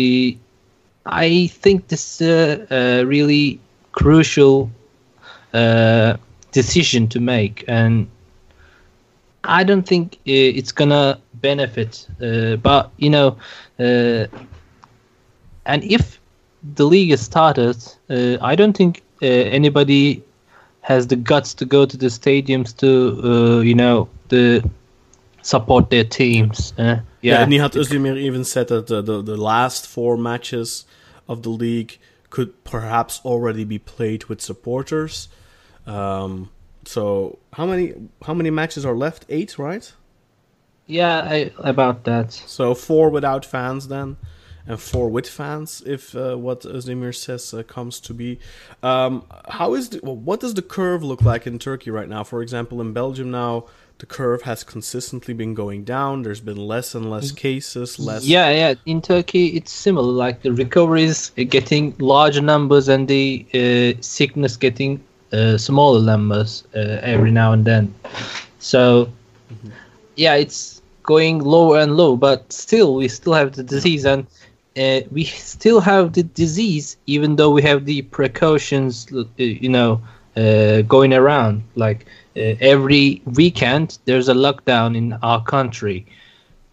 I 1.06 1.46
think 1.48 1.88
this 1.88 2.20
is 2.20 2.28
a, 2.28 2.66
a 2.74 3.04
really 3.04 3.60
crucial 3.92 4.70
uh, 5.54 6.16
decision 6.52 7.08
to 7.08 7.20
make, 7.20 7.64
and 7.68 8.08
I 9.44 9.64
don't 9.64 9.86
think 9.86 10.14
uh, 10.14 10.18
it's 10.58 10.72
gonna 10.72 11.18
benefit. 11.34 12.06
Uh, 12.22 12.56
but 12.56 12.90
you 12.96 13.10
know, 13.10 13.36
uh, 13.78 14.26
and 15.66 15.84
if 15.84 16.20
the 16.74 16.84
league 16.84 17.10
is 17.10 17.20
started, 17.20 17.76
uh, 18.10 18.38
I 18.40 18.54
don't 18.56 18.76
think 18.76 19.02
uh, 19.22 19.26
anybody 19.26 20.22
has 20.80 21.06
the 21.06 21.16
guts 21.16 21.54
to 21.54 21.64
go 21.64 21.84
to 21.86 21.96
the 21.96 22.06
stadiums 22.06 22.76
to, 22.76 23.20
uh, 23.24 23.60
you 23.60 23.74
know, 23.74 24.08
the 24.28 24.68
support 25.42 25.90
their 25.90 26.04
teams. 26.04 26.72
Uh, 26.78 27.00
Yeah, 27.22 27.40
yeah, 27.40 27.46
Nihat 27.46 27.74
Özdemir 27.74 28.16
even 28.16 28.44
said 28.44 28.68
that 28.68 28.86
the, 28.86 29.02
the, 29.02 29.20
the 29.22 29.36
last 29.36 29.86
four 29.86 30.16
matches 30.16 30.86
of 31.26 31.42
the 31.42 31.50
league 31.50 31.98
could 32.30 32.52
perhaps 32.62 33.20
already 33.24 33.64
be 33.64 33.78
played 33.78 34.26
with 34.26 34.40
supporters. 34.40 35.28
Um, 35.86 36.50
so 36.84 37.38
how 37.52 37.66
many 37.66 37.94
how 38.26 38.34
many 38.34 38.50
matches 38.50 38.84
are 38.84 38.94
left? 38.94 39.24
Eight, 39.28 39.58
right? 39.58 39.92
yeah, 40.86 41.26
I, 41.28 41.50
about 41.58 42.04
that. 42.04 42.32
So 42.32 42.74
four 42.74 43.10
without 43.10 43.44
fans 43.44 43.88
then, 43.88 44.16
and 44.66 44.80
four 44.80 45.08
with 45.08 45.28
fans 45.28 45.82
if 45.86 46.14
uh, 46.14 46.36
what 46.36 46.62
Özdemir 46.62 47.14
says 47.14 47.54
uh, 47.54 47.62
comes 47.62 48.00
to 48.00 48.14
be. 48.14 48.38
Um, 48.82 49.24
how 49.48 49.74
is 49.74 49.90
the, 49.90 50.00
well, 50.02 50.16
what 50.16 50.40
does 50.40 50.54
the 50.54 50.62
curve 50.62 51.02
look 51.02 51.22
like 51.22 51.46
in 51.46 51.58
Turkey 51.58 51.90
right 51.90 52.08
now? 52.08 52.24
For 52.24 52.42
example, 52.42 52.80
in 52.80 52.92
Belgium 52.92 53.30
now, 53.30 53.66
the 53.98 54.06
curve 54.06 54.42
has 54.42 54.62
consistently 54.62 55.32
been 55.32 55.54
going 55.54 55.84
down. 55.84 56.22
There's 56.22 56.40
been 56.40 56.58
less 56.58 56.94
and 56.94 57.10
less 57.10 57.32
cases, 57.32 57.98
less. 57.98 58.26
Yeah, 58.26 58.50
yeah. 58.50 58.74
In 58.84 59.00
Turkey, 59.00 59.56
it's 59.56 59.72
similar. 59.72 60.12
Like 60.12 60.42
the 60.42 60.52
recoveries 60.52 61.30
getting 61.30 61.94
larger 61.98 62.42
numbers 62.42 62.88
and 62.88 63.08
the 63.08 63.46
uh, 63.54 64.00
sickness 64.02 64.56
getting 64.56 65.02
uh, 65.32 65.56
smaller 65.56 66.02
numbers 66.02 66.64
uh, 66.74 66.98
every 67.00 67.30
now 67.30 67.52
and 67.52 67.64
then. 67.64 67.94
So, 68.58 69.10
yeah, 70.16 70.34
it's 70.34 70.82
going 71.02 71.38
lower 71.38 71.78
and 71.78 71.96
low, 71.96 72.16
but 72.16 72.52
still, 72.52 72.96
we 72.96 73.08
still 73.08 73.32
have 73.32 73.52
the 73.52 73.62
disease, 73.62 74.04
and 74.04 74.26
uh, 74.76 75.00
we 75.10 75.24
still 75.24 75.80
have 75.80 76.12
the 76.12 76.22
disease, 76.22 76.96
even 77.06 77.36
though 77.36 77.50
we 77.50 77.62
have 77.62 77.84
the 77.86 78.02
precautions, 78.02 79.06
uh, 79.14 79.24
you 79.36 79.68
know, 79.68 80.00
uh, 80.36 80.82
going 80.82 81.12
around. 81.14 81.62
Like 81.74 82.06
uh, 82.36 82.54
every 82.60 83.22
weekend, 83.24 83.98
there's 84.04 84.28
a 84.28 84.34
lockdown 84.34 84.96
in 84.96 85.14
our 85.22 85.42
country 85.42 86.06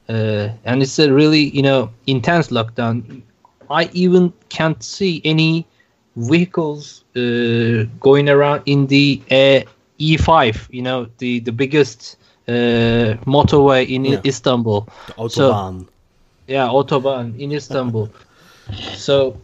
uh, 0.10 0.50
and 0.66 0.82
it's 0.82 1.00
a 1.00 1.12
really 1.12 1.50
you 1.56 1.62
know 1.62 1.90
intense 2.08 2.50
lockdown. 2.50 3.22
I 3.70 3.90
even 3.94 4.34
can't 4.50 4.82
see 4.84 5.22
any 5.24 5.66
vehicles 6.16 7.04
uh, 7.16 7.86
going 8.00 8.30
around 8.30 8.64
in 8.66 8.88
the 8.88 9.22
uh, 9.32 9.62
E5. 10.00 10.68
You 10.72 10.82
know 10.82 11.08
the 11.18 11.40
the 11.40 11.52
biggest 11.52 12.18
uh, 12.48 13.18
motorway 13.26 13.88
in 13.88 14.06
Yeah. 14.06 14.22
Istanbul. 14.26 14.88
The 15.08 15.14
Autobahn 15.14 15.88
Yeah, 16.48 16.68
autobahn 16.68 17.40
in 17.40 17.52
Istanbul. 17.52 18.10
so 18.96 19.38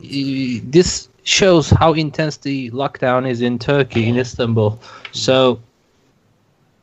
this 0.00 1.08
shows 1.24 1.70
how 1.70 1.92
intense 1.94 2.36
the 2.36 2.70
lockdown 2.70 3.28
is 3.28 3.40
in 3.40 3.58
Turkey 3.58 4.08
in 4.08 4.18
Istanbul. 4.18 4.78
So 5.12 5.60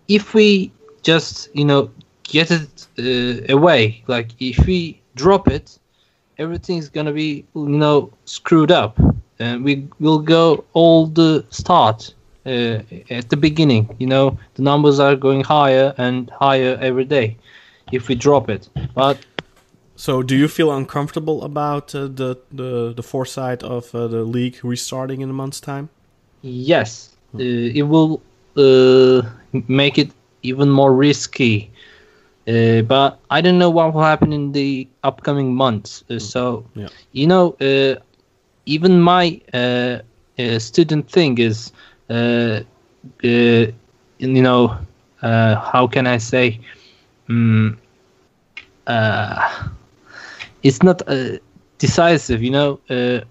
if 0.07 0.33
we 0.33 0.71
just 1.03 1.49
you 1.55 1.65
know 1.65 1.89
get 2.23 2.51
it 2.51 2.87
uh, 2.99 3.53
away, 3.53 4.03
like 4.07 4.29
if 4.39 4.65
we 4.65 5.01
drop 5.15 5.47
it, 5.47 5.77
everything's 6.37 6.89
gonna 6.89 7.13
be 7.13 7.45
you 7.55 7.69
know 7.69 8.11
screwed 8.25 8.71
up, 8.71 8.99
and 9.39 9.63
we 9.63 9.87
will 9.99 10.19
go 10.19 10.63
all 10.73 11.07
the 11.07 11.45
start 11.49 12.13
uh, 12.45 12.79
at 13.09 13.29
the 13.29 13.37
beginning. 13.37 13.95
You 13.99 14.07
know 14.07 14.37
the 14.55 14.63
numbers 14.63 14.99
are 14.99 15.15
going 15.15 15.43
higher 15.43 15.93
and 15.97 16.29
higher 16.29 16.77
every 16.81 17.05
day 17.05 17.37
if 17.91 18.07
we 18.07 18.15
drop 18.15 18.49
it, 18.49 18.69
but 18.95 19.19
So, 20.01 20.23
do 20.23 20.35
you 20.35 20.47
feel 20.47 20.71
uncomfortable 20.71 21.43
about 21.43 21.93
uh, 21.93 22.07
the, 22.07 22.35
the 22.51 22.91
the 22.95 23.03
foresight 23.03 23.61
of 23.61 23.93
uh, 23.93 24.07
the 24.07 24.23
league 24.23 24.57
restarting 24.63 25.21
in 25.21 25.29
a 25.29 25.33
month's 25.33 25.61
time? 25.61 25.89
Yes, 26.41 27.15
uh, 27.35 27.43
it 27.77 27.83
will 27.83 28.19
uh, 28.57 29.21
make 29.67 29.99
it 29.99 30.09
even 30.41 30.71
more 30.71 30.91
risky. 30.91 31.69
Uh, 32.47 32.81
but 32.81 33.19
I 33.29 33.41
don't 33.41 33.59
know 33.59 33.69
what 33.69 33.93
will 33.93 34.01
happen 34.01 34.33
in 34.33 34.53
the 34.53 34.87
upcoming 35.03 35.53
months. 35.53 36.03
Uh, 36.09 36.17
so, 36.17 36.65
Yeah. 36.73 36.89
you 37.11 37.27
know, 37.27 37.55
uh, 37.61 38.01
even 38.65 38.99
my 39.01 39.39
uh, 39.53 39.99
uh, 40.39 40.57
student 40.57 41.11
thing 41.11 41.37
is, 41.37 41.71
uh, 42.09 42.61
uh, 43.23 43.65
you 44.17 44.41
know, 44.41 44.79
uh, 45.21 45.55
how 45.71 45.85
can 45.85 46.07
I 46.07 46.17
say? 46.17 46.59
Uh, 48.87 49.69
it's 50.63 50.83
not 50.83 51.01
uh, 51.07 51.37
decisive, 51.77 52.41
you 52.43 52.51
know. 52.51 52.79
Uh, 52.89 53.21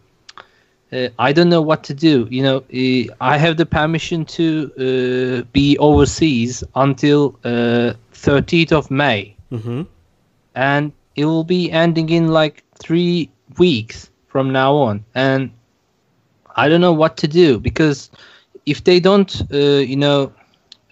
uh, 0.92 1.08
I 1.18 1.32
don't 1.32 1.48
know 1.48 1.62
what 1.62 1.84
to 1.84 1.94
do. 1.94 2.26
You 2.30 2.42
know, 2.42 2.56
uh, 2.58 3.14
I 3.20 3.36
have 3.38 3.56
the 3.56 3.66
permission 3.66 4.24
to 4.26 4.70
uh, 4.78 5.48
be 5.52 5.76
overseas 5.78 6.62
until 6.74 7.38
uh, 7.44 7.94
30th 8.12 8.72
of 8.72 8.90
May, 8.90 9.36
Mm-hmm. 9.52 9.82
and 10.54 10.92
it 11.16 11.24
will 11.24 11.44
be 11.44 11.70
ending 11.70 12.08
in 12.10 12.28
like 12.28 12.64
three 12.78 13.30
weeks 13.58 14.10
from 14.26 14.52
now 14.52 14.74
on. 14.74 15.04
And 15.14 15.50
I 16.56 16.68
don't 16.68 16.80
know 16.80 16.92
what 16.92 17.16
to 17.18 17.28
do 17.28 17.58
because 17.58 18.10
if 18.66 18.84
they 18.84 19.00
don't, 19.00 19.42
uh, 19.52 19.56
you 19.56 19.96
know, 19.96 20.32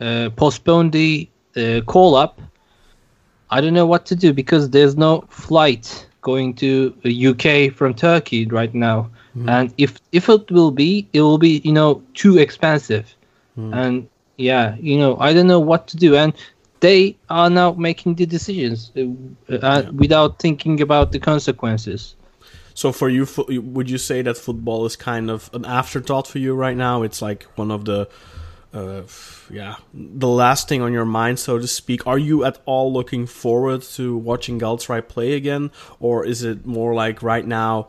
uh, 0.00 0.30
postpone 0.36 0.90
the 0.90 1.28
uh, 1.56 1.80
call 1.86 2.14
up, 2.14 2.40
I 3.50 3.60
don't 3.60 3.74
know 3.74 3.86
what 3.86 4.06
to 4.06 4.16
do 4.16 4.32
because 4.32 4.70
there's 4.70 4.96
no 4.96 5.22
flight 5.28 6.07
going 6.30 6.54
to 6.64 6.70
uh, 7.04 7.30
UK 7.30 7.72
from 7.78 7.90
Turkey 7.94 8.40
right 8.60 8.74
now. 8.74 8.98
And 9.48 9.66
if 9.84 9.90
if 10.18 10.28
it 10.28 10.50
will 10.50 10.72
be, 10.72 10.90
it 11.12 11.22
will 11.26 11.38
be 11.38 11.54
you 11.68 11.74
know 11.78 12.02
too 12.22 12.38
expensive. 12.38 13.06
And 13.78 14.08
yeah, 14.36 14.76
you 14.88 14.96
know 15.02 15.12
I 15.26 15.32
don't 15.34 15.46
know 15.46 15.64
what 15.70 15.82
to 15.90 15.96
do. 15.96 16.10
And 16.22 16.32
they 16.80 17.16
are 17.28 17.50
now 17.50 17.72
making 17.72 18.16
the 18.16 18.26
decisions 18.26 18.92
uh, 18.96 19.54
uh, 19.54 19.82
without 19.92 20.38
thinking 20.38 20.80
about 20.80 21.12
the 21.12 21.18
consequences. 21.18 22.14
So, 22.74 22.92
for 22.92 23.08
you, 23.08 23.26
fo- 23.26 23.46
would 23.74 23.90
you 23.90 23.98
say 23.98 24.22
that 24.22 24.36
football 24.36 24.86
is 24.86 24.96
kind 24.96 25.30
of 25.30 25.50
an 25.52 25.64
afterthought 25.64 26.28
for 26.28 26.38
you 26.38 26.54
right 26.54 26.76
now? 26.76 27.02
It's 27.02 27.20
like 27.20 27.42
one 27.56 27.72
of 27.72 27.84
the, 27.84 28.08
uh, 28.74 29.02
yeah, 29.50 29.76
the 29.94 30.28
last 30.28 30.68
thing 30.68 30.82
on 30.82 30.92
your 30.92 31.04
mind, 31.04 31.38
so 31.38 31.58
to 31.58 31.66
speak. 31.66 32.06
Are 32.06 32.18
you 32.18 32.44
at 32.44 32.58
all 32.66 32.92
looking 32.92 33.26
forward 33.26 33.82
to 33.96 34.16
watching 34.16 34.60
Galatasaray 34.60 35.08
play 35.08 35.32
again, 35.34 35.70
or 36.00 36.24
is 36.24 36.42
it 36.42 36.66
more 36.66 36.94
like 36.94 37.22
right 37.22 37.46
now? 37.46 37.88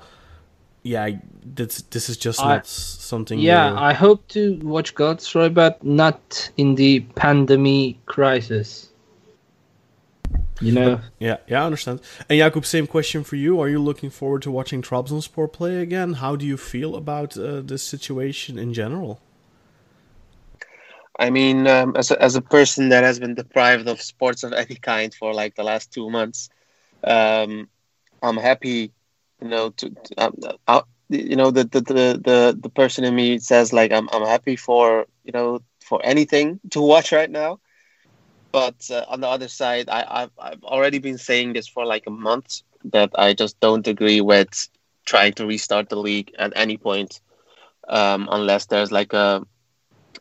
Yeah, 0.82 1.10
this 1.44 1.82
this 1.90 2.10
is 2.10 2.16
just 2.18 2.42
I- 2.42 2.56
not 2.56 2.68
something. 2.68 3.40
Yeah, 3.40 3.70
you're- 3.70 3.82
I 3.82 3.94
hope 3.94 4.28
to 4.30 4.58
watch 4.64 4.96
Galatasaray, 4.96 5.54
but 5.54 5.84
not 5.84 6.50
in 6.56 6.76
the 6.76 7.02
pandemic 7.16 8.06
crisis. 8.06 8.86
You 10.62 10.74
know, 10.74 11.00
Yeah, 11.20 11.38
yeah, 11.48 11.62
I 11.64 11.66
understand. 11.66 12.02
And 12.28 12.38
Jakub, 12.40 12.66
same 12.66 12.86
question 12.86 13.24
for 13.24 13.38
you. 13.38 13.62
Are 13.62 13.70
you 13.70 13.80
looking 13.80 14.10
forward 14.10 14.42
to 14.42 14.52
watching 14.52 14.82
Trabzonspor 14.82 15.52
play 15.54 15.78
again? 15.78 16.14
How 16.14 16.36
do 16.36 16.46
you 16.46 16.58
feel 16.58 16.96
about 16.98 17.38
uh, 17.38 17.62
this 17.62 17.82
situation 17.82 18.60
in 18.60 18.74
general? 18.74 19.22
I 21.20 21.32
mean, 21.32 21.68
um, 21.68 21.96
as 21.98 22.12
a, 22.12 22.22
as 22.22 22.36
a 22.36 22.42
person 22.42 22.90
that 22.90 23.04
has 23.04 23.20
been 23.20 23.36
deprived 23.36 23.88
of 23.90 24.02
sports 24.02 24.44
of 24.44 24.54
any 24.54 24.76
kind 24.76 25.14
for 25.14 25.34
like 25.34 25.56
the 25.56 25.64
last 25.64 25.94
two 25.94 26.10
months, 26.10 26.50
um, 27.04 27.70
I'm 28.24 28.38
happy. 28.38 28.94
You 29.42 29.50
know, 29.50 29.70
to, 29.72 29.90
to 29.90 30.16
um, 30.18 30.36
uh, 30.68 30.82
you 31.10 31.36
know 31.38 31.52
the, 31.52 31.64
the 31.66 31.82
the 31.82 32.22
the 32.24 32.60
the 32.62 32.70
person 32.70 33.06
in 33.06 33.16
me 33.16 33.40
says 33.40 33.74
like 33.74 33.92
I'm 33.92 34.10
I'm 34.12 34.26
happy 34.26 34.56
for 34.58 35.08
you 35.24 35.32
know 35.34 35.60
for 35.82 36.02
anything 36.06 36.60
to 36.72 36.82
watch 36.82 37.12
right 37.12 37.30
now. 37.32 37.60
But 38.52 38.90
uh, 38.92 39.06
on 39.10 39.22
the 39.22 39.28
other 39.28 39.48
side, 39.50 39.90
I 39.90 40.06
I've, 40.24 40.32
I've 40.40 40.64
already 40.64 41.00
been 41.00 41.18
saying 41.18 41.54
this 41.54 41.68
for 41.68 41.86
like 41.86 42.06
a 42.08 42.12
month 42.12 42.62
that 42.86 43.12
I 43.18 43.34
just 43.34 43.60
don't 43.60 43.88
agree 43.88 44.22
with 44.22 44.70
trying 45.06 45.34
to 45.34 45.46
restart 45.46 45.90
the 45.90 45.98
league 45.98 46.34
at 46.40 46.54
any 46.56 46.78
point, 46.78 47.22
um, 47.90 48.28
unless 48.32 48.66
there's 48.68 48.92
like 48.92 49.14
a 49.14 49.46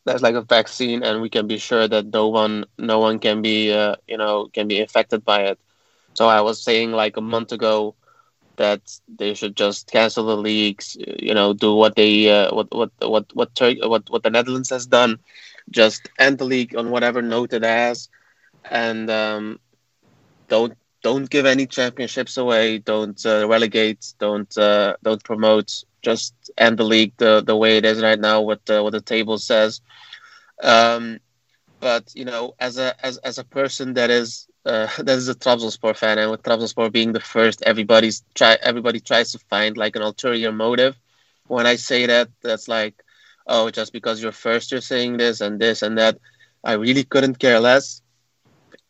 there's 0.05 0.23
like 0.23 0.35
a 0.35 0.43
vaccine 0.43 1.03
and 1.03 1.21
we 1.21 1.29
can 1.29 1.47
be 1.47 1.59
sure 1.59 1.87
that 1.89 2.07
no 2.13 2.29
one 2.29 2.65
no 2.79 2.99
one 2.99 3.19
can 3.19 3.43
be 3.43 3.73
uh, 3.73 3.95
you 4.07 4.17
know 4.17 4.49
can 4.53 4.69
be 4.69 4.79
infected 4.79 5.25
by 5.25 5.43
it. 5.43 5.59
So 6.15 6.29
i 6.29 6.41
was 6.41 6.63
saying 6.63 6.93
like 6.93 7.17
a 7.17 7.21
month 7.35 7.53
ago 7.53 7.95
that 8.57 8.81
they 9.09 9.35
should 9.35 9.57
just 9.57 9.91
cancel 9.91 10.27
the 10.27 10.37
leagues 10.37 10.97
you 11.19 11.35
know 11.35 11.53
do 11.53 11.75
what 11.75 11.95
they 11.97 12.29
uh, 12.31 12.55
what 12.55 12.69
what 12.75 12.91
what 13.01 13.27
what 13.35 13.55
Tur- 13.55 13.89
what 13.93 14.05
what 14.11 14.23
the 14.23 14.31
netherlands 14.31 14.71
has 14.71 14.87
done 14.87 15.19
just 15.71 16.09
end 16.19 16.39
the 16.39 16.45
league 16.45 16.77
on 16.77 16.91
whatever 16.91 17.23
note 17.23 17.53
it 17.53 17.65
has 17.65 18.09
and 18.71 19.11
um, 19.11 19.59
don't 20.49 20.75
don't 21.03 21.31
give 21.31 21.47
any 21.47 21.67
championships 21.67 22.37
away 22.37 22.79
don't 22.79 23.25
uh, 23.27 23.47
relegate 23.49 24.13
don't 24.19 24.57
uh, 24.59 24.95
don't 25.03 25.23
promote 25.25 25.85
just 26.11 26.35
end 26.57 26.77
the 26.79 26.85
league 26.95 27.15
the, 27.19 27.43
the 27.51 27.57
way 27.63 27.73
it 27.79 27.85
is 27.85 28.03
right 28.09 28.21
now 28.29 28.37
what 28.49 28.61
the, 28.67 28.83
what 28.83 28.93
the 28.93 29.01
table 29.15 29.39
says. 29.39 29.81
Um, 30.63 31.19
but 31.81 32.05
you 32.15 32.25
know 32.25 32.55
as 32.59 32.79
a 32.79 32.89
as, 33.05 33.19
as 33.19 33.39
a 33.39 33.45
person 33.45 33.95
that 33.95 34.11
is 34.11 34.47
uh, 34.67 34.89
that 35.07 35.17
is 35.23 35.29
a 35.29 35.35
Trabzonspor 35.35 35.97
fan 35.97 36.19
and 36.19 36.31
with 36.31 36.43
Trabzonspor 36.43 36.93
being 36.93 37.13
the 37.13 37.21
first 37.37 37.63
everybody's 37.73 38.23
try 38.35 38.57
everybody 38.63 39.01
tries 39.01 39.33
to 39.33 39.39
find 39.53 39.77
like 39.77 39.97
an 39.97 40.03
ulterior 40.03 40.53
motive. 40.53 40.95
When 41.47 41.67
I 41.67 41.77
say 41.77 42.07
that 42.07 42.29
that's 42.43 42.69
like 42.69 42.95
oh 43.47 43.71
just 43.71 43.93
because 43.93 44.23
you're 44.23 44.33
first 44.47 44.71
you're 44.71 44.81
saying 44.93 45.17
this 45.19 45.41
and 45.41 45.59
this 45.61 45.83
and 45.83 45.99
that. 45.99 46.19
I 46.65 46.73
really 46.75 47.05
couldn't 47.05 47.39
care 47.39 47.61
less. 47.61 48.03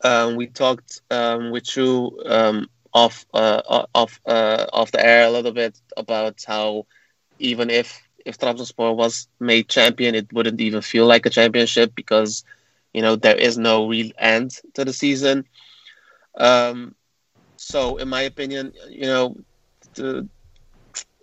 Um, 0.02 0.37
we 0.37 0.46
talked 0.46 1.00
um, 1.10 1.50
with 1.50 1.76
you 1.76 2.20
um, 2.26 2.68
off 2.92 3.26
uh, 3.34 3.60
off 3.94 4.20
uh, 4.26 4.66
off 4.72 4.90
the 4.92 5.04
air 5.04 5.26
a 5.26 5.30
little 5.30 5.52
bit 5.52 5.78
about 5.96 6.42
how 6.46 6.87
even 7.38 7.71
if 7.71 8.02
if 8.25 8.38
Trabzonspor 8.38 8.95
was 8.97 9.28
made 9.40 9.68
champion, 9.68 10.14
it 10.14 10.33
wouldn't 10.33 10.61
even 10.61 10.80
feel 10.83 11.07
like 11.07 11.26
a 11.26 11.30
championship 11.30 11.95
because 11.95 12.45
you 12.92 13.02
know 13.02 13.16
there 13.16 13.37
is 13.37 13.59
no 13.59 13.87
real 13.88 14.11
end 14.18 14.52
to 14.75 14.85
the 14.85 14.92
season. 14.92 15.45
Um, 16.38 16.95
so, 17.57 17.97
in 17.97 18.09
my 18.09 18.23
opinion, 18.23 18.73
you 18.90 19.07
know, 19.07 19.37
the, 19.95 20.28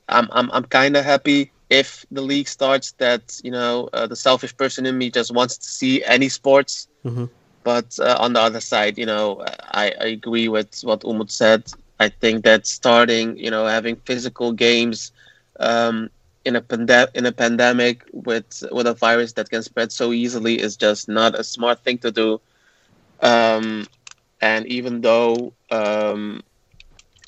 I'm 0.07 0.27
I'm 0.31 0.51
I'm 0.51 0.63
kind 0.65 0.95
of 0.95 1.05
happy 1.05 1.51
if 1.69 2.05
the 2.11 2.21
league 2.21 2.47
starts. 2.47 2.93
That 2.99 3.39
you 3.43 3.51
know, 3.51 3.89
uh, 3.93 4.07
the 4.07 4.15
selfish 4.15 4.55
person 4.55 4.85
in 4.85 4.97
me 4.97 5.09
just 5.09 5.33
wants 5.33 5.57
to 5.57 5.67
see 5.67 6.03
any 6.03 6.29
sports. 6.29 6.87
Mhm. 7.03 7.29
But 7.63 7.97
uh, 7.99 8.17
on 8.19 8.33
the 8.33 8.41
other 8.41 8.59
side, 8.61 8.97
you 8.97 9.05
know, 9.05 9.43
I, 9.73 9.93
I 9.99 10.05
agree 10.19 10.47
with 10.47 10.79
what 10.83 11.03
Umut 11.05 11.31
said. 11.31 11.63
I 11.99 12.09
think 12.09 12.43
that 12.43 12.65
starting, 12.67 13.37
you 13.37 13.49
know, 13.51 13.65
having 13.65 13.97
physical 14.05 14.51
games 14.53 15.11
um, 15.59 16.09
in 16.45 16.55
a 16.55 16.63
in 17.13 17.25
a 17.25 17.31
pandemic 17.31 18.03
with 18.13 18.63
with 18.71 18.87
a 18.87 18.93
virus 18.93 19.33
that 19.33 19.49
can 19.49 19.63
spread 19.63 19.91
so 19.91 20.13
easily 20.13 20.59
is 20.61 20.77
just 20.77 21.09
not 21.09 21.37
a 21.37 21.43
smart 21.43 21.83
thing 21.83 21.97
to 21.99 22.11
do. 22.11 22.39
Um, 23.21 23.87
and 24.41 24.65
even 24.67 25.01
though 25.01 25.53
um, 25.71 26.43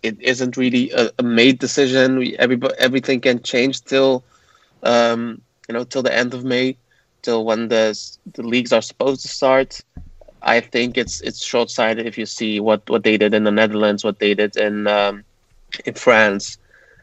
it 0.03 0.21
isn't 0.21 0.57
really 0.57 0.91
a, 0.91 1.09
a 1.17 1.23
made 1.23 1.59
decision, 1.59 2.17
we, 2.19 2.37
everything 2.37 3.21
can 3.21 3.41
change 3.41 3.83
till 3.83 4.23
um, 4.83 5.41
you 5.67 5.73
know 5.73 5.83
till 5.83 6.03
the 6.03 6.15
end 6.15 6.33
of 6.33 6.43
May, 6.43 6.77
till 7.21 7.43
when 7.43 7.67
the 7.69 7.97
the 8.33 8.43
leagues 8.43 8.71
are 8.71 8.81
supposed 8.81 9.21
to 9.23 9.27
start. 9.27 9.81
I 10.41 10.59
think 10.59 10.97
it's 10.97 11.19
it's 11.21 11.43
short 11.43 11.69
sighted 11.71 12.05
if 12.05 12.17
you 12.17 12.25
see 12.25 12.59
what, 12.59 12.87
what 12.89 13.03
they 13.03 13.17
did 13.17 13.33
in 13.33 13.43
the 13.43 13.51
Netherlands, 13.51 14.03
what 14.03 14.19
they 14.19 14.33
did 14.35 14.55
in 14.55 14.87
um, 14.87 15.23
in 15.85 15.95
France, 15.95 16.57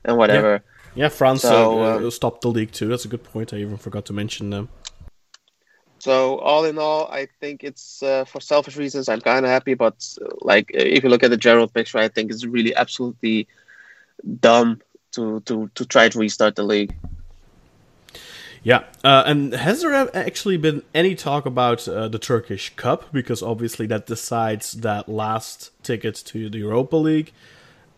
and 0.05 0.17
whatever. 0.17 0.53
Yeah, 0.55 0.74
France 1.09 1.43
So, 1.43 1.83
uh, 1.83 1.97
um, 1.97 2.11
stopped 2.11 2.43
the 2.43 2.49
league 2.49 2.73
too. 2.73 2.89
That's 2.89 3.05
a 3.05 3.09
good 3.09 3.25
point. 3.25 3.53
I 3.53 3.59
even 3.59 3.77
forgot 3.77 4.07
to 4.07 4.13
mention 4.13 4.51
them. 4.51 4.69
So 5.99 6.39
all 6.39 6.65
in 6.65 6.79
all, 6.79 7.09
I 7.11 7.29
think 7.41 7.65
it's 7.65 8.03
uh, 8.03 8.25
for 8.27 8.41
selfish 8.41 8.77
reasons. 8.77 9.09
I'm 9.09 9.23
kind 9.23 9.45
of 9.45 9.51
happy, 9.51 9.75
but 9.75 10.07
uh, 10.21 10.29
like 10.43 10.71
if 10.75 11.03
you 11.03 11.09
look 11.09 11.23
at 11.23 11.31
the 11.31 11.39
general 11.39 11.67
picture, 11.67 11.99
I 11.99 12.09
think 12.09 12.31
it's 12.31 12.45
really 12.45 12.75
absolutely 12.75 13.49
dumb 14.41 14.83
to 15.13 15.41
to 15.41 15.71
to 15.75 15.85
try 15.87 16.09
to 16.11 16.19
restart 16.19 16.57
the 16.57 16.63
league. 16.63 16.95
Yeah, 18.63 18.85
uh, 19.03 19.25
and 19.27 19.53
has 19.53 19.83
there 19.83 19.95
actually 20.17 20.57
been 20.57 20.83
any 20.95 21.15
talk 21.15 21.45
about 21.45 21.87
uh, 21.87 22.09
the 22.09 22.19
Turkish 22.19 22.75
Cup? 22.77 23.13
Because 23.13 23.43
obviously 23.43 23.87
that 23.87 24.07
decides 24.07 24.73
that 24.73 25.09
last 25.09 25.71
ticket 25.83 26.15
to 26.27 26.49
the 26.49 26.59
Europa 26.59 26.97
League. 26.97 27.33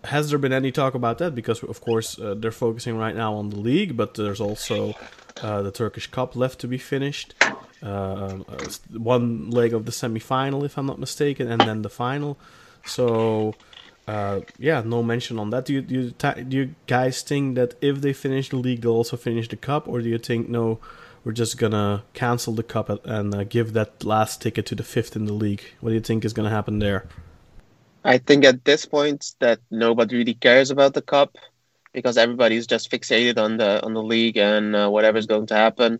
Has 0.06 0.30
there 0.30 0.38
been 0.38 0.52
any 0.52 0.72
talk 0.72 0.94
about 0.94 1.18
that? 1.18 1.34
Because 1.34 1.62
of 1.62 1.80
course 1.80 2.18
uh, 2.18 2.34
they're 2.38 2.52
focusing 2.52 2.96
right 2.96 3.14
now 3.14 3.34
on 3.34 3.50
the 3.50 3.56
league, 3.56 3.96
but 3.96 4.14
there's 4.14 4.40
also 4.40 4.94
uh, 5.42 5.62
the 5.62 5.70
Turkish 5.72 6.06
Cup 6.10 6.36
left 6.36 6.60
to 6.60 6.68
be 6.68 6.78
finished. 6.78 7.34
Um, 7.82 8.44
uh, 8.48 8.66
one 8.96 9.50
leg 9.50 9.74
of 9.74 9.84
the 9.84 9.92
semi-final, 9.92 10.64
if 10.64 10.78
I'm 10.78 10.86
not 10.86 10.98
mistaken, 10.98 11.50
and 11.50 11.60
then 11.60 11.82
the 11.82 11.90
final. 11.90 12.38
So 12.86 13.54
uh, 14.08 14.40
yeah, 14.58 14.82
no 14.84 15.02
mention 15.02 15.38
on 15.38 15.50
that. 15.50 15.64
Do 15.66 15.72
you 15.74 15.82
do 15.82 15.94
you, 15.94 16.10
do 16.44 16.56
you 16.56 16.74
guys 16.86 17.22
think 17.22 17.56
that 17.56 17.74
if 17.80 18.00
they 18.00 18.12
finish 18.12 18.48
the 18.50 18.56
league, 18.56 18.80
they'll 18.82 18.92
also 18.92 19.16
finish 19.16 19.48
the 19.48 19.56
cup, 19.56 19.86
or 19.88 20.00
do 20.00 20.08
you 20.08 20.18
think 20.18 20.48
no, 20.48 20.78
we're 21.24 21.32
just 21.32 21.58
gonna 21.58 22.04
cancel 22.14 22.54
the 22.54 22.62
cup 22.62 22.88
and- 22.88 23.00
and 23.04 23.34
uh, 23.34 23.44
give 23.44 23.72
that 23.72 24.04
last 24.04 24.40
ticket 24.40 24.64
to 24.66 24.74
the 24.74 24.84
fifth 24.84 25.16
in 25.16 25.24
the 25.26 25.32
league? 25.32 25.62
What 25.80 25.90
do 25.90 25.94
you 25.94 26.00
think 26.00 26.24
is 26.24 26.32
gonna 26.32 26.50
happen 26.50 26.78
there? 26.78 27.06
I 28.06 28.18
think 28.18 28.44
at 28.44 28.64
this 28.64 28.86
point 28.86 29.32
that 29.40 29.58
nobody 29.68 30.18
really 30.18 30.34
cares 30.34 30.70
about 30.70 30.94
the 30.94 31.02
cup 31.02 31.36
because 31.92 32.16
everybody's 32.16 32.68
just 32.68 32.88
fixated 32.88 33.36
on 33.36 33.56
the 33.56 33.84
on 33.84 33.94
the 33.94 34.02
league 34.02 34.36
and 34.36 34.76
uh, 34.76 34.88
whatever's 34.88 35.26
going 35.26 35.46
to 35.48 35.56
happen. 35.56 35.98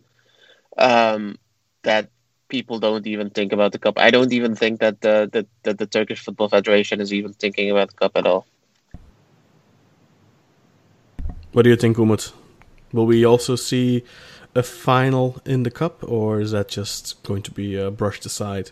Um, 0.77 1.37
that 1.83 2.09
people 2.47 2.79
don't 2.79 3.05
even 3.07 3.29
think 3.29 3.51
about 3.51 3.73
the 3.73 3.79
cup. 3.79 3.99
I 3.99 4.09
don't 4.09 4.31
even 4.31 4.55
think 4.55 4.79
that 4.79 5.01
the 5.01 5.29
that, 5.33 5.47
that 5.63 5.77
the 5.79 5.85
Turkish 5.85 6.23
Football 6.23 6.47
Federation 6.47 7.01
is 7.01 7.11
even 7.11 7.33
thinking 7.33 7.71
about 7.71 7.89
the 7.89 7.97
cup 7.97 8.13
at 8.15 8.25
all. 8.25 8.47
What 11.51 11.63
do 11.63 11.69
you 11.69 11.75
think, 11.75 11.97
Umut? 11.97 12.31
Will 12.93 13.05
we 13.05 13.25
also 13.25 13.57
see 13.57 14.05
a 14.55 14.63
final 14.63 15.41
in 15.45 15.63
the 15.63 15.71
cup, 15.71 16.03
or 16.07 16.39
is 16.39 16.51
that 16.51 16.69
just 16.69 17.21
going 17.23 17.41
to 17.41 17.51
be 17.51 17.77
uh, 17.77 17.89
brushed 17.89 18.25
aside? 18.25 18.71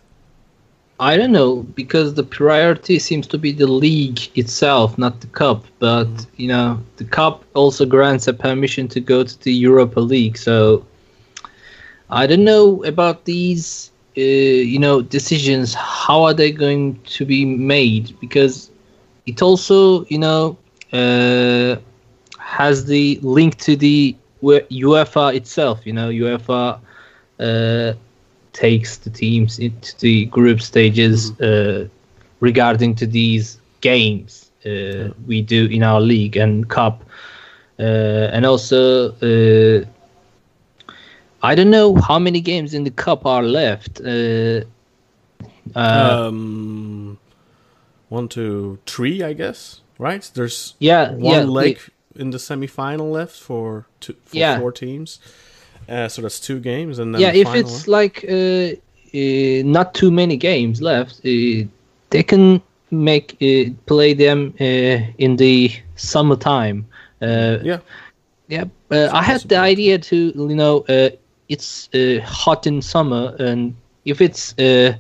I 1.00 1.18
don't 1.18 1.32
know 1.32 1.64
because 1.76 2.14
the 2.14 2.24
priority 2.24 3.00
seems 3.00 3.28
to 3.28 3.38
be 3.38 3.52
the 3.52 3.68
league 3.68 4.20
itself, 4.38 4.98
not 4.98 5.20
the 5.22 5.28
cup. 5.28 5.66
But 5.80 6.08
you 6.38 6.48
know, 6.48 6.80
the 6.98 7.04
cup 7.04 7.44
also 7.54 7.86
grants 7.86 8.28
a 8.28 8.34
permission 8.34 8.88
to 8.90 9.02
go 9.02 9.24
to 9.24 9.44
the 9.44 9.54
Europa 9.54 10.00
League. 10.00 10.38
So 10.38 10.86
I 12.10 12.26
don't 12.28 12.44
know 12.46 12.84
about 12.86 13.26
these, 13.26 13.92
uh, 14.18 14.22
you 14.22 14.80
know, 14.80 15.02
decisions. 15.02 15.74
How 15.74 16.24
are 16.24 16.34
they 16.34 16.52
going 16.52 17.00
to 17.18 17.26
be 17.26 17.44
made? 17.46 18.18
Because 18.22 18.72
it 19.26 19.42
also, 19.42 20.06
you 20.06 20.20
know, 20.20 20.58
uh, 20.94 21.76
has 22.40 22.86
the 22.86 23.20
link 23.22 23.58
to 23.58 23.76
the 23.76 24.16
UEFA 24.42 25.36
itself. 25.36 25.86
You 25.86 25.94
know, 25.94 26.10
UEFA. 26.10 26.80
Uh, 27.38 27.94
takes 28.56 28.98
the 28.98 29.10
teams 29.10 29.60
into 29.60 29.92
the 30.00 30.26
group 30.38 30.62
stages 30.62 31.38
uh, 31.42 31.88
regarding 32.40 32.96
to 32.96 33.06
these 33.06 33.58
games 33.82 34.50
uh, 34.66 35.10
we 35.28 35.42
do 35.42 35.66
in 35.68 35.84
our 35.84 36.00
league 36.02 36.38
and 36.38 36.70
cup 36.70 37.04
uh, 37.80 38.32
and 38.36 38.46
also 38.46 39.12
uh, 39.22 39.84
I 41.44 41.54
don't 41.56 41.70
know 41.70 41.96
how 42.08 42.18
many 42.20 42.42
games 42.42 42.74
in 42.74 42.84
the 42.86 42.92
cup 42.92 43.26
are 43.26 43.44
left 43.44 44.00
uh, 44.02 44.62
uh, 45.76 46.28
um, 46.28 47.18
one, 48.10 48.28
two, 48.28 48.80
three, 48.86 49.22
I 49.24 49.34
guess. 49.34 49.82
Right? 49.98 50.30
There's 50.34 50.76
yeah 50.80 51.12
one 51.12 51.22
yeah 51.34 51.44
leg 51.44 51.80
the- 52.14 52.22
in 52.22 52.30
the 52.32 52.40
semi-final 52.40 53.10
left 53.12 53.36
for 53.40 53.86
two, 54.00 54.16
for 54.26 54.38
Yeah. 54.38 54.58
four 54.60 54.72
teams. 54.72 55.20
Uh, 55.90 56.08
so 56.08 56.22
that's 56.22 56.40
two 56.40 56.60
games, 56.60 57.00
and 57.00 57.14
then 57.14 57.22
yeah 57.22 57.32
if 57.34 57.48
it's 57.56 57.88
like 57.88 58.26
uh, 58.28 58.72
uh, 59.14 59.64
not 59.64 59.94
too 59.94 60.12
many 60.12 60.38
games 60.38 60.82
left 60.82 61.20
uh, 61.26 61.64
they 62.10 62.24
can 62.24 62.62
make 62.92 63.36
uh, 63.42 63.72
play 63.86 64.14
them 64.14 64.54
uh, 64.60 64.98
in 65.18 65.36
the 65.38 65.72
summertime. 65.96 66.86
Uh, 67.22 67.58
Yeah. 67.64 67.80
yeah, 68.48 68.66
uh, 68.92 69.10
I 69.12 69.22
had 69.24 69.42
the 69.42 69.58
idea 69.58 69.98
to 69.98 70.16
you 70.16 70.56
know 70.56 70.86
uh, 70.90 71.10
it's 71.50 71.90
uh, 71.94 72.20
hot 72.24 72.68
in 72.68 72.82
summer, 72.82 73.36
and 73.40 73.76
if 74.06 74.22
it's 74.22 74.54
uh, 74.60 74.94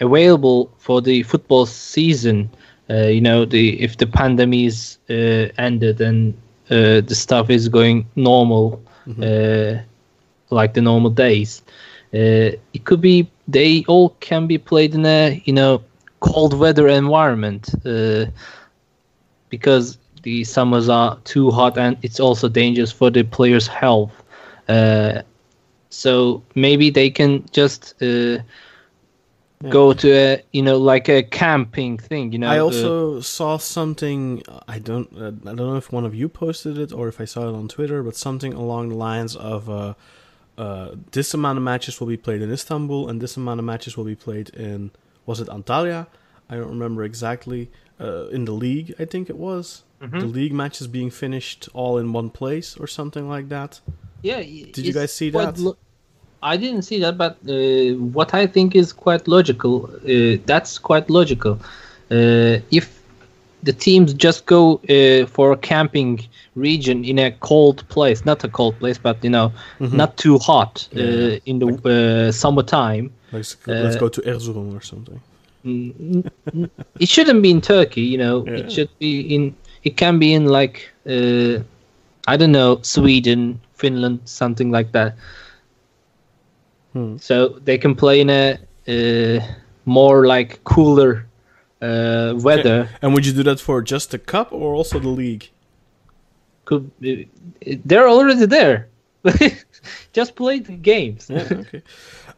available 0.00 0.70
for 0.78 1.02
the 1.02 1.22
football 1.22 1.66
season, 1.66 2.48
uh, 2.90 3.08
you 3.08 3.20
know 3.20 3.44
the 3.44 3.80
if 3.80 3.96
the 3.96 4.06
pandemic 4.06 4.66
is 4.66 4.98
uh, 5.10 5.48
ended 5.58 6.00
and 6.00 6.34
uh, 6.70 7.00
the 7.00 7.14
stuff 7.14 7.50
is 7.50 7.68
going 7.68 8.06
normal, 8.16 8.80
uh, 9.22 9.74
like 10.50 10.74
the 10.74 10.80
normal 10.80 11.10
days, 11.10 11.62
uh, 12.14 12.56
it 12.72 12.84
could 12.84 13.00
be 13.00 13.30
they 13.48 13.84
all 13.88 14.10
can 14.20 14.46
be 14.46 14.58
played 14.58 14.94
in 14.94 15.04
a 15.06 15.42
you 15.44 15.52
know 15.52 15.82
cold 16.20 16.58
weather 16.58 16.88
environment. 16.88 17.74
Uh, 17.84 18.26
because 19.48 19.98
the 20.22 20.44
summers 20.44 20.88
are 20.88 21.18
too 21.24 21.50
hot 21.50 21.78
and 21.78 21.96
it's 22.02 22.20
also 22.20 22.48
dangerous 22.48 22.92
for 22.92 23.10
the 23.10 23.22
players' 23.22 23.66
health. 23.66 24.22
Uh, 24.68 25.22
so 25.90 26.42
maybe 26.54 26.90
they 26.90 27.10
can 27.10 27.44
just 27.52 27.94
uh, 28.02 28.38
go 29.68 29.92
to 29.92 30.12
a 30.12 30.42
you 30.52 30.62
know 30.62 30.76
like 30.76 31.08
a 31.08 31.22
camping 31.22 31.96
thing. 31.96 32.32
You 32.32 32.40
know, 32.40 32.48
I 32.48 32.58
uh, 32.58 32.64
also 32.64 33.20
saw 33.20 33.56
something. 33.56 34.42
I 34.66 34.78
don't. 34.78 35.08
Uh, 35.16 35.28
I 35.48 35.54
don't 35.54 35.68
know 35.70 35.76
if 35.76 35.92
one 35.92 36.04
of 36.04 36.14
you 36.14 36.28
posted 36.28 36.76
it 36.78 36.92
or 36.92 37.08
if 37.08 37.20
I 37.20 37.24
saw 37.24 37.48
it 37.48 37.54
on 37.54 37.68
Twitter, 37.68 38.02
but 38.02 38.16
something 38.16 38.52
along 38.52 38.88
the 38.90 38.96
lines 38.96 39.36
of 39.36 39.68
uh, 40.58 40.90
this 41.12 41.34
amount 41.34 41.58
of 41.58 41.64
matches 41.64 42.00
will 42.00 42.08
be 42.08 42.16
played 42.16 42.42
in 42.42 42.50
Istanbul, 42.52 43.08
and 43.08 43.20
this 43.20 43.36
amount 43.36 43.60
of 43.60 43.66
matches 43.66 43.96
will 43.96 44.04
be 44.04 44.14
played 44.16 44.48
in 44.50 44.90
was 45.26 45.40
it 45.40 45.48
Antalya? 45.48 46.06
I 46.48 46.54
don't 46.56 46.68
remember 46.68 47.02
exactly. 47.04 47.70
Uh, 47.98 48.26
in 48.28 48.44
the 48.44 48.52
league, 48.52 48.94
I 48.98 49.04
think 49.04 49.28
it 49.30 49.36
was 49.36 49.82
Mm-hmm. 50.02 50.18
the 50.20 50.26
league 50.26 50.52
matches 50.52 50.86
being 50.88 51.08
finished 51.08 51.70
all 51.72 51.96
in 51.96 52.12
one 52.12 52.28
place 52.28 52.76
or 52.76 52.86
something 52.86 53.30
like 53.30 53.48
that. 53.48 53.80
yeah. 54.22 54.42
Did 54.42 54.84
you 54.88 54.92
guys 54.92 55.10
see 55.10 55.30
that? 55.30 55.56
I 56.42 56.58
didn't 56.58 56.82
see 56.82 57.00
that, 57.00 57.16
but 57.16 57.38
uh, 57.48 57.96
what 58.12 58.34
I 58.34 58.46
think 58.46 58.76
is 58.76 58.92
quite 58.92 59.26
logical. 59.26 59.88
Uh, 60.04 60.36
that's 60.44 60.76
quite 60.76 61.08
logical. 61.08 61.54
Uh, 62.10 62.60
if 62.70 63.00
the 63.66 63.72
teams 63.72 64.14
just 64.14 64.46
go 64.46 64.80
uh, 64.88 65.26
for 65.26 65.52
a 65.52 65.56
camping 65.56 66.20
region 66.54 67.04
in 67.04 67.18
a 67.18 67.30
cold 67.40 67.78
place, 67.88 68.24
not 68.24 68.44
a 68.44 68.48
cold 68.48 68.74
place, 68.78 68.98
but 68.98 69.22
you 69.24 69.30
know, 69.30 69.52
not 69.80 70.16
too 70.16 70.38
hot 70.38 70.88
uh, 70.92 70.98
Mm-hmm. 70.98 71.30
Yeah. 71.30 71.50
in 71.50 71.58
the 71.58 71.68
uh, 72.28 72.32
summertime. 72.32 73.10
Let's 73.32 73.56
let's 73.66 73.96
Uh, 73.96 74.00
go 74.00 74.08
to 74.08 74.20
Erzurum 74.22 74.74
or 74.76 74.82
something. 74.82 75.20
It 77.00 77.08
shouldn't 77.08 77.42
be 77.42 77.50
in 77.50 77.60
Turkey, 77.60 78.02
you 78.02 78.18
know. 78.18 78.44
Yeah. 78.46 78.58
It 78.60 78.72
should 78.72 78.90
be 78.98 79.20
in. 79.34 79.54
It 79.82 79.96
can 79.96 80.18
be 80.18 80.32
in 80.32 80.46
like 80.46 80.88
uh, 81.06 81.62
I 82.32 82.36
don't 82.36 82.52
know, 82.52 82.78
Sweden, 82.82 83.60
Finland, 83.74 84.20
something 84.24 84.70
like 84.70 84.92
that. 84.92 85.14
Hmm. 86.92 87.16
So 87.18 87.48
they 87.64 87.78
can 87.78 87.94
play 87.94 88.20
in 88.20 88.30
a 88.30 88.58
uh, 88.88 89.40
more 89.84 90.26
like 90.26 90.60
cooler 90.64 91.25
uh, 91.86 92.34
weather. 92.36 92.88
And 93.02 93.14
would 93.14 93.26
you 93.26 93.32
do 93.32 93.42
that 93.44 93.60
for 93.60 93.82
just 93.82 94.10
the 94.10 94.18
cup 94.18 94.52
or 94.52 94.74
also 94.74 94.98
the 94.98 95.08
league? 95.08 95.50
Could 96.64 96.98
be, 97.00 97.28
they're 97.84 98.08
already 98.08 98.46
there. 98.46 98.88
Just 100.12 100.34
play 100.36 100.58
the 100.60 100.72
games. 100.72 101.28
Yeah, 101.30 101.48
okay. 101.50 101.82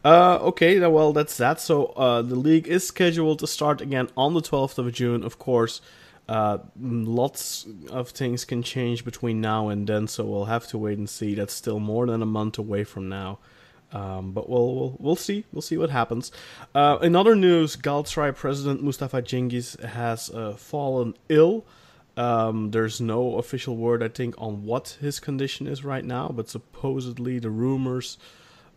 Uh, 0.05 0.39
okay, 0.41 0.79
well, 0.79 1.11
that's 1.11 1.35
that. 1.35 1.59
So 1.59 1.87
uh, 1.87 2.21
the 2.21 2.35
league 2.35 2.69
is 2.69 2.87
scheduled 2.87 3.39
to 3.39 3.47
start 3.47 3.81
again 3.81 4.07
on 4.15 4.33
the 4.33 4.41
12th 4.41 4.77
of 4.77 4.93
June, 4.93 5.25
of 5.25 5.37
course. 5.39 5.81
Uh, 6.29 6.59
mm, 6.81 7.03
lots 7.05 7.67
of 7.89 8.11
things 8.11 8.45
can 8.45 8.63
change 8.63 9.03
between 9.03 9.41
now 9.41 9.67
and 9.67 9.87
then, 9.87 10.07
so 10.07 10.23
we'll 10.23 10.45
have 10.45 10.67
to 10.67 10.77
wait 10.77 10.97
and 10.97 11.09
see. 11.09 11.35
That's 11.35 11.53
still 11.53 11.81
more 11.81 12.05
than 12.05 12.21
a 12.21 12.25
month 12.25 12.57
away 12.57 12.85
from 12.85 13.09
now. 13.09 13.39
Um, 13.91 14.33
but 14.33 14.47
we'll, 14.47 14.75
we'll 14.75 14.97
we'll 14.99 15.15
see 15.15 15.45
we'll 15.51 15.63
see 15.63 15.77
what 15.77 15.89
happens. 15.89 16.31
Uh, 16.75 16.99
in 17.01 17.15
other 17.15 17.35
news, 17.35 17.75
Galatasaray 17.75 18.35
president 18.35 18.83
Mustafa 18.83 19.21
Cengiz 19.21 19.79
has 19.83 20.29
uh, 20.29 20.53
fallen 20.53 21.15
ill. 21.27 21.65
Um, 22.17 22.71
there's 22.71 22.99
no 22.99 23.37
official 23.37 23.77
word, 23.77 24.03
I 24.03 24.09
think, 24.09 24.35
on 24.37 24.65
what 24.65 24.97
his 24.99 25.19
condition 25.19 25.67
is 25.67 25.85
right 25.85 26.03
now, 26.03 26.27
but 26.27 26.49
supposedly 26.49 27.39
the 27.39 27.49
rumors, 27.49 28.17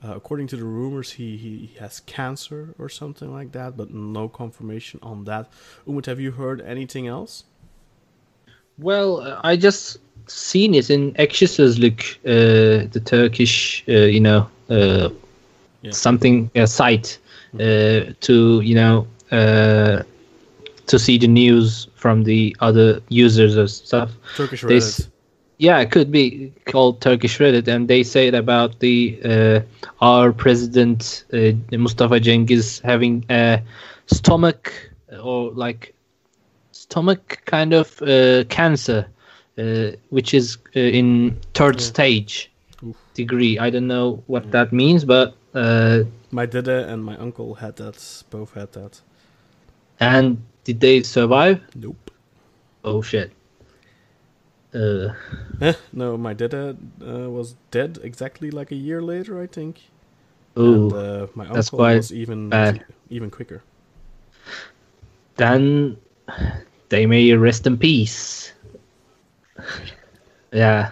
uh, 0.05 0.15
according 0.15 0.47
to 0.49 0.57
the 0.57 0.65
rumors, 0.65 1.11
he, 1.13 1.37
he 1.37 1.75
has 1.81 2.01
cancer 2.01 2.75
or 2.79 2.89
something 2.89 3.33
like 3.33 3.51
that, 3.53 3.77
but 3.77 3.91
no 3.91 4.29
confirmation 4.29 5.01
on 5.03 5.25
that. 5.25 5.51
Umut, 5.89 6.07
have 6.07 6.21
you 6.21 6.31
heard 6.31 6.61
anything 6.61 7.09
else? 7.09 7.43
Well, 8.79 9.21
uh, 9.21 9.41
I 9.43 9.57
just 9.57 9.99
seen 10.27 10.75
it 10.75 10.91
in 10.91 11.15
Ekşisözlük, 11.17 12.19
uh, 12.25 12.31
the 12.93 13.01
Turkish, 13.05 13.85
uh, 13.89 13.93
you 13.93 14.21
know, 14.21 14.47
uh, 14.71 15.11
Yeah. 15.83 15.93
something 15.93 16.51
a 16.55 16.67
site 16.67 17.19
uh, 17.61 18.13
to 18.21 18.61
you 18.63 18.75
know 18.75 19.07
uh, 19.33 20.03
to 20.87 20.99
see 20.99 21.19
the 21.19 21.27
news 21.29 21.89
from 21.95 22.25
the 22.25 22.55
other 22.61 23.01
users 23.09 23.57
or 23.57 23.67
stuff. 23.67 24.11
Turkish 24.35 24.63
They 24.67 24.77
Reddit. 24.77 24.79
s- 24.79 25.09
Yeah, 25.59 25.81
it 25.81 25.91
could 25.91 26.11
be 26.11 26.53
called 26.67 27.01
Turkish 27.01 27.39
Reddit, 27.39 27.69
and 27.69 27.87
they 27.89 28.03
said 28.05 28.35
about 28.35 28.81
the 28.81 29.19
uh, 29.25 29.61
our 30.01 30.33
president 30.33 31.25
uh, 31.33 31.53
Mustafa 31.77 32.21
Cengiz 32.21 32.81
having 32.83 33.25
a 33.31 33.61
stomach 34.07 34.73
or 35.23 35.53
like 35.55 35.95
stomach 36.73 37.39
kind 37.45 37.73
of 37.73 38.03
uh, 38.03 38.45
cancer, 38.49 39.07
which 40.11 40.35
is 40.35 40.59
uh, 40.77 40.81
in 40.81 41.37
third 41.55 41.81
stage 41.81 42.51
Oof. 42.87 42.97
degree. 43.15 43.59
I 43.59 43.71
don't 43.71 43.87
know 43.87 44.23
what 44.27 44.51
that 44.53 44.73
means, 44.73 45.05
but 45.05 45.35
uh, 45.55 46.05
My 46.31 46.47
dada 46.47 46.89
and 46.89 47.05
my 47.05 47.17
uncle 47.19 47.55
had 47.55 47.77
that, 47.77 48.25
both 48.31 48.55
had 48.55 48.73
that. 48.73 49.01
and 50.01 50.39
did 50.65 50.81
they 50.81 51.03
survive? 51.03 51.61
Nope. 51.75 52.11
Oh 52.85 53.03
shit. 53.03 53.31
Uh, 54.75 55.13
Eh, 55.61 55.75
no, 55.93 56.17
my 56.17 56.33
dada 56.33 56.75
uh, 57.05 57.29
was 57.31 57.55
dead 57.71 57.99
exactly 58.03 58.51
like 58.51 58.73
a 58.73 58.75
year 58.77 59.03
later, 59.03 59.41
I 59.43 59.47
think. 59.47 59.81
and 60.57 60.93
uh, 60.93 61.27
my 61.35 61.45
that's 61.45 61.69
uncle 61.69 61.79
quite 61.79 61.97
was 61.97 62.13
even 62.13 62.49
bad. 62.49 62.85
even 63.11 63.31
quicker. 63.31 63.63
then 65.37 65.97
they 66.89 67.07
may 67.07 67.33
rest 67.35 67.67
in 67.67 67.77
peace. 67.79 68.53
Yeah. 70.53 70.91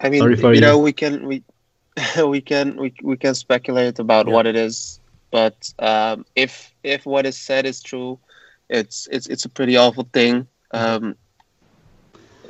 I 0.00 0.08
mean, 0.10 0.36
you 0.50 0.60
you. 0.60 0.60
know, 0.60 0.78
we 0.78 0.92
can 0.92 1.26
we 1.26 1.44
we 2.26 2.40
can 2.40 2.76
we, 2.76 2.94
we 3.02 3.16
can 3.16 3.34
speculate 3.34 3.98
about 3.98 4.26
Yeah. 4.26 4.28
what 4.28 4.46
it 4.46 4.56
is, 4.56 5.00
but 5.30 5.56
um, 5.78 6.24
if 6.34 6.72
if 6.82 7.06
what 7.06 7.26
is 7.26 7.38
said 7.38 7.66
is 7.66 7.82
true, 7.82 8.20
it's 8.68 9.08
it's 9.10 9.26
it's 9.26 9.44
a 9.44 9.50
pretty 9.50 9.76
awful 9.76 10.08
thing. 10.12 10.46
Um, 10.72 11.16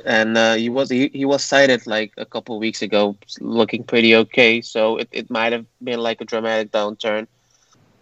and 0.05 0.37
uh, 0.37 0.53
he 0.55 0.69
was 0.69 0.89
he, 0.89 1.09
he 1.13 1.25
was 1.25 1.43
cited 1.43 1.85
like 1.87 2.11
a 2.17 2.25
couple 2.25 2.55
of 2.55 2.59
weeks 2.61 2.81
ago, 2.81 3.17
looking 3.39 3.83
pretty 3.83 4.15
okay. 4.15 4.61
So 4.61 4.97
it, 4.97 5.07
it 5.11 5.29
might 5.29 5.53
have 5.53 5.65
been 5.83 5.99
like 5.99 6.21
a 6.21 6.25
dramatic 6.25 6.71
downturn. 6.71 7.27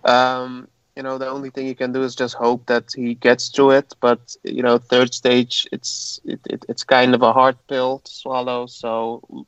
Um, 0.04 0.67
you 0.95 1.03
know, 1.03 1.17
the 1.17 1.27
only 1.29 1.49
thing 1.49 1.67
you 1.67 1.75
can 1.75 1.91
do 1.91 2.03
is 2.03 2.15
just 2.15 2.36
hope 2.36 2.65
that 2.67 2.86
he 2.95 3.15
gets 3.15 3.49
through 3.49 3.71
it. 3.71 3.93
But 3.99 4.36
you 4.43 4.62
know, 4.62 4.77
third 4.77 5.13
stage, 5.13 5.67
it's 5.71 6.19
it, 6.25 6.39
it, 6.49 6.65
it's 6.69 6.84
kind 6.84 7.15
of 7.15 7.21
a 7.21 7.34
hard 7.34 7.58
pill 7.67 7.99
to 7.99 8.12
swallow. 8.12 8.67
So 8.67 9.21
you 9.29 9.45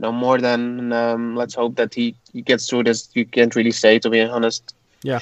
know, 0.00 0.12
more 0.12 0.38
than 0.38 0.92
um, 0.92 1.36
let's 1.36 1.54
hope 1.54 1.76
that 1.76 1.94
he, 1.94 2.16
he 2.32 2.42
gets 2.42 2.68
through 2.68 2.84
this. 2.84 3.08
You 3.14 3.26
can't 3.26 3.54
really 3.54 3.70
say, 3.72 3.98
to 3.98 4.10
be 4.10 4.22
honest. 4.22 4.74
Yeah, 5.02 5.20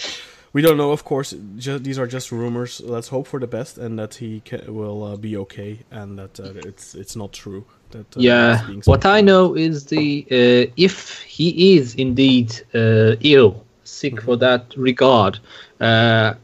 we 0.53 0.63
don't 0.63 0.77
know. 0.77 0.93
Of 0.93 1.05
course, 1.05 1.35
ju- 1.57 1.79
these 1.79 1.99
are 1.99 2.07
just 2.07 2.31
rumors. 2.31 2.81
Let's 2.81 3.09
hope 3.09 3.27
for 3.27 3.41
the 3.41 3.49
best 3.49 3.79
and 3.79 3.99
that 3.99 4.15
he 4.15 4.43
ca- 4.47 4.71
will 4.71 5.03
uh, 5.05 5.17
be 5.17 5.37
okay 5.39 5.81
and 5.91 6.19
that 6.19 6.39
uh, 6.39 6.53
it's 6.55 6.95
it's 6.95 7.17
not 7.17 7.33
true. 7.33 7.65
That 7.91 8.17
uh, 8.17 8.21
Yeah. 8.21 8.61
What 8.85 9.05
I 9.05 9.21
know 9.21 9.55
is 9.55 9.87
the 9.87 10.25
uh, 10.31 10.73
if 10.77 11.21
he 11.23 11.77
is 11.77 11.97
indeed 11.97 12.53
uh, 12.75 13.17
ill, 13.21 13.65
sick 14.01 14.21
for 14.27 14.37
that 14.45 14.63
regard, 14.77 15.39
uh, 15.81 16.35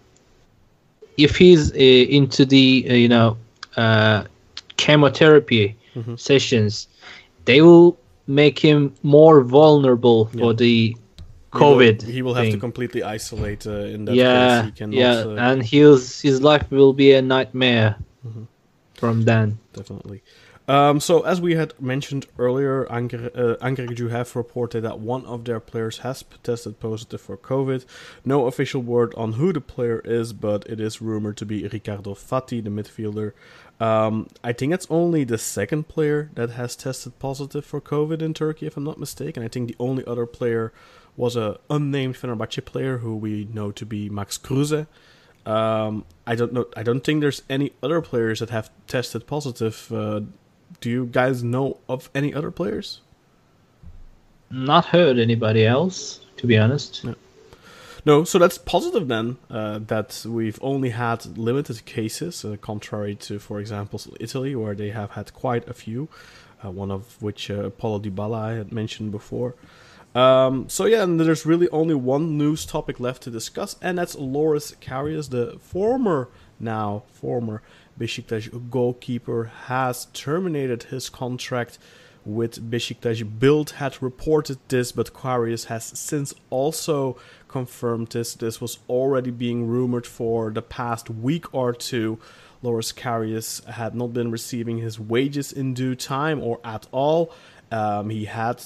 if 1.16 1.36
he's 1.36 1.72
uh, 1.72 1.76
into 2.18 2.44
the 2.44 2.86
uh, 2.90 2.94
you 2.94 3.08
know 3.08 3.36
uh, 3.76 4.24
chemotherapy 4.76 5.74
Mhm. 5.96 6.18
sessions, 6.18 6.88
they 7.44 7.60
will 7.62 7.96
make 8.26 8.58
him 8.58 8.92
more 9.02 9.42
vulnerable 9.42 10.26
for 10.38 10.50
Yeah. 10.52 10.58
the 10.64 10.76
He 10.78 10.94
will- 11.52 11.60
COVID. 11.60 12.02
He 12.16 12.22
will 12.22 12.34
have 12.34 12.50
to 12.52 12.58
completely 12.58 13.02
isolate 13.02 13.66
uh, 13.66 13.94
in 13.94 14.04
that 14.04 14.14
yeah, 14.16 14.60
case. 14.60 14.66
He 14.66 14.72
cannot, 14.78 14.98
yeah, 15.02 15.16
uh, 15.26 15.46
and 15.48 15.62
his 15.62 16.20
his 16.26 16.36
life 16.50 16.66
will 16.70 16.92
be 16.92 17.08
a 17.14 17.22
nightmare 17.22 17.96
Mhm. 18.26 18.46
from 18.94 19.24
then. 19.24 19.58
definitely. 19.78 20.20
Um, 20.68 21.00
so, 21.00 21.22
as 21.22 21.40
we 21.40 21.54
had 21.54 21.72
mentioned 21.80 22.26
earlier, 22.38 22.86
Anker, 22.92 23.30
uh, 23.34 24.08
have 24.10 24.36
reported 24.36 24.82
that 24.82 25.00
one 25.00 25.24
of 25.24 25.46
their 25.46 25.60
players 25.60 25.98
has 25.98 26.22
tested 26.42 26.78
positive 26.78 27.22
for 27.22 27.38
COVID. 27.38 27.86
No 28.22 28.46
official 28.46 28.82
word 28.82 29.14
on 29.16 29.32
who 29.32 29.50
the 29.54 29.62
player 29.62 30.02
is, 30.04 30.34
but 30.34 30.66
it 30.68 30.78
is 30.78 31.00
rumored 31.00 31.38
to 31.38 31.46
be 31.46 31.66
Ricardo 31.66 32.12
Faty, 32.12 32.60
the 32.60 32.68
midfielder. 32.68 33.32
Um, 33.80 34.28
I 34.44 34.52
think 34.52 34.74
it's 34.74 34.86
only 34.90 35.24
the 35.24 35.38
second 35.38 35.88
player 35.88 36.30
that 36.34 36.50
has 36.50 36.76
tested 36.76 37.18
positive 37.18 37.64
for 37.64 37.80
COVID 37.80 38.20
in 38.20 38.34
Turkey, 38.34 38.66
if 38.66 38.76
I'm 38.76 38.84
not 38.84 38.98
mistaken. 38.98 39.42
I 39.42 39.48
think 39.48 39.68
the 39.68 39.76
only 39.78 40.04
other 40.06 40.26
player 40.26 40.74
was 41.16 41.34
a 41.34 41.58
unnamed 41.70 42.16
Fenerbahce 42.16 42.62
player 42.64 42.98
who 42.98 43.16
we 43.16 43.48
know 43.54 43.70
to 43.70 43.86
be 43.86 44.10
Max 44.10 44.36
Kruse. 44.36 44.86
Um, 45.46 46.04
I 46.26 46.34
don't 46.34 46.52
know. 46.52 46.66
I 46.76 46.82
don't 46.82 47.02
think 47.02 47.22
there's 47.22 47.42
any 47.48 47.72
other 47.82 48.02
players 48.02 48.40
that 48.40 48.50
have 48.50 48.70
tested 48.86 49.26
positive. 49.26 49.90
Uh, 49.90 50.20
do 50.80 50.90
you 50.90 51.06
guys 51.06 51.42
know 51.42 51.78
of 51.88 52.10
any 52.14 52.32
other 52.34 52.50
players? 52.50 53.00
Not 54.50 54.86
heard 54.86 55.18
anybody 55.18 55.66
else, 55.66 56.20
to 56.38 56.46
be 56.46 56.56
honest. 56.56 57.04
No. 57.04 57.14
No, 58.06 58.24
so 58.24 58.38
that's 58.38 58.56
positive 58.56 59.08
then. 59.08 59.36
Uh, 59.50 59.80
that 59.88 60.24
we've 60.26 60.58
only 60.62 60.90
had 60.90 61.36
limited 61.36 61.84
cases, 61.84 62.44
uh, 62.44 62.56
contrary 62.60 63.14
to, 63.16 63.38
for 63.38 63.60
example, 63.60 64.00
Italy, 64.18 64.54
where 64.54 64.74
they 64.74 64.90
have 64.90 65.10
had 65.10 65.34
quite 65.34 65.68
a 65.68 65.74
few. 65.74 66.08
Uh, 66.64 66.70
one 66.70 66.90
of 66.90 67.20
which 67.22 67.50
uh, 67.50 67.70
Paulo 67.70 68.00
Dybala 68.00 68.36
I 68.36 68.52
had 68.54 68.72
mentioned 68.72 69.12
before. 69.12 69.54
Um, 70.14 70.68
so 70.68 70.86
yeah, 70.86 71.02
and 71.02 71.20
there's 71.20 71.46
really 71.46 71.68
only 71.68 71.94
one 71.94 72.38
news 72.38 72.66
topic 72.66 72.98
left 72.98 73.22
to 73.24 73.30
discuss, 73.30 73.76
and 73.82 73.98
that's 73.98 74.16
Loris 74.16 74.72
Karius, 74.80 75.30
the 75.30 75.58
former, 75.60 76.28
now 76.58 77.04
former 77.12 77.62
Besiktas 77.98 78.70
goalkeeper, 78.70 79.50
has 79.66 80.06
terminated 80.12 80.84
his 80.84 81.08
contract 81.08 81.78
with 82.24 82.70
Besiktas. 82.70 83.22
Bild 83.38 83.70
had 83.70 84.02
reported 84.02 84.58
this, 84.68 84.92
but 84.92 85.14
Karius 85.14 85.66
has 85.66 85.84
since 85.84 86.34
also 86.50 87.16
confirmed 87.48 88.08
this. 88.08 88.34
This 88.34 88.60
was 88.60 88.78
already 88.88 89.30
being 89.30 89.66
rumored 89.66 90.06
for 90.06 90.50
the 90.50 90.62
past 90.62 91.08
week 91.08 91.52
or 91.54 91.72
two. 91.72 92.18
Loris 92.62 92.92
Karius 92.92 93.64
had 93.64 93.94
not 93.94 94.12
been 94.12 94.30
receiving 94.30 94.78
his 94.78 94.98
wages 94.98 95.52
in 95.52 95.74
due 95.74 95.94
time 95.94 96.42
or 96.42 96.60
at 96.64 96.86
all. 96.92 97.32
Um, 97.70 98.10
he 98.10 98.24
had, 98.24 98.62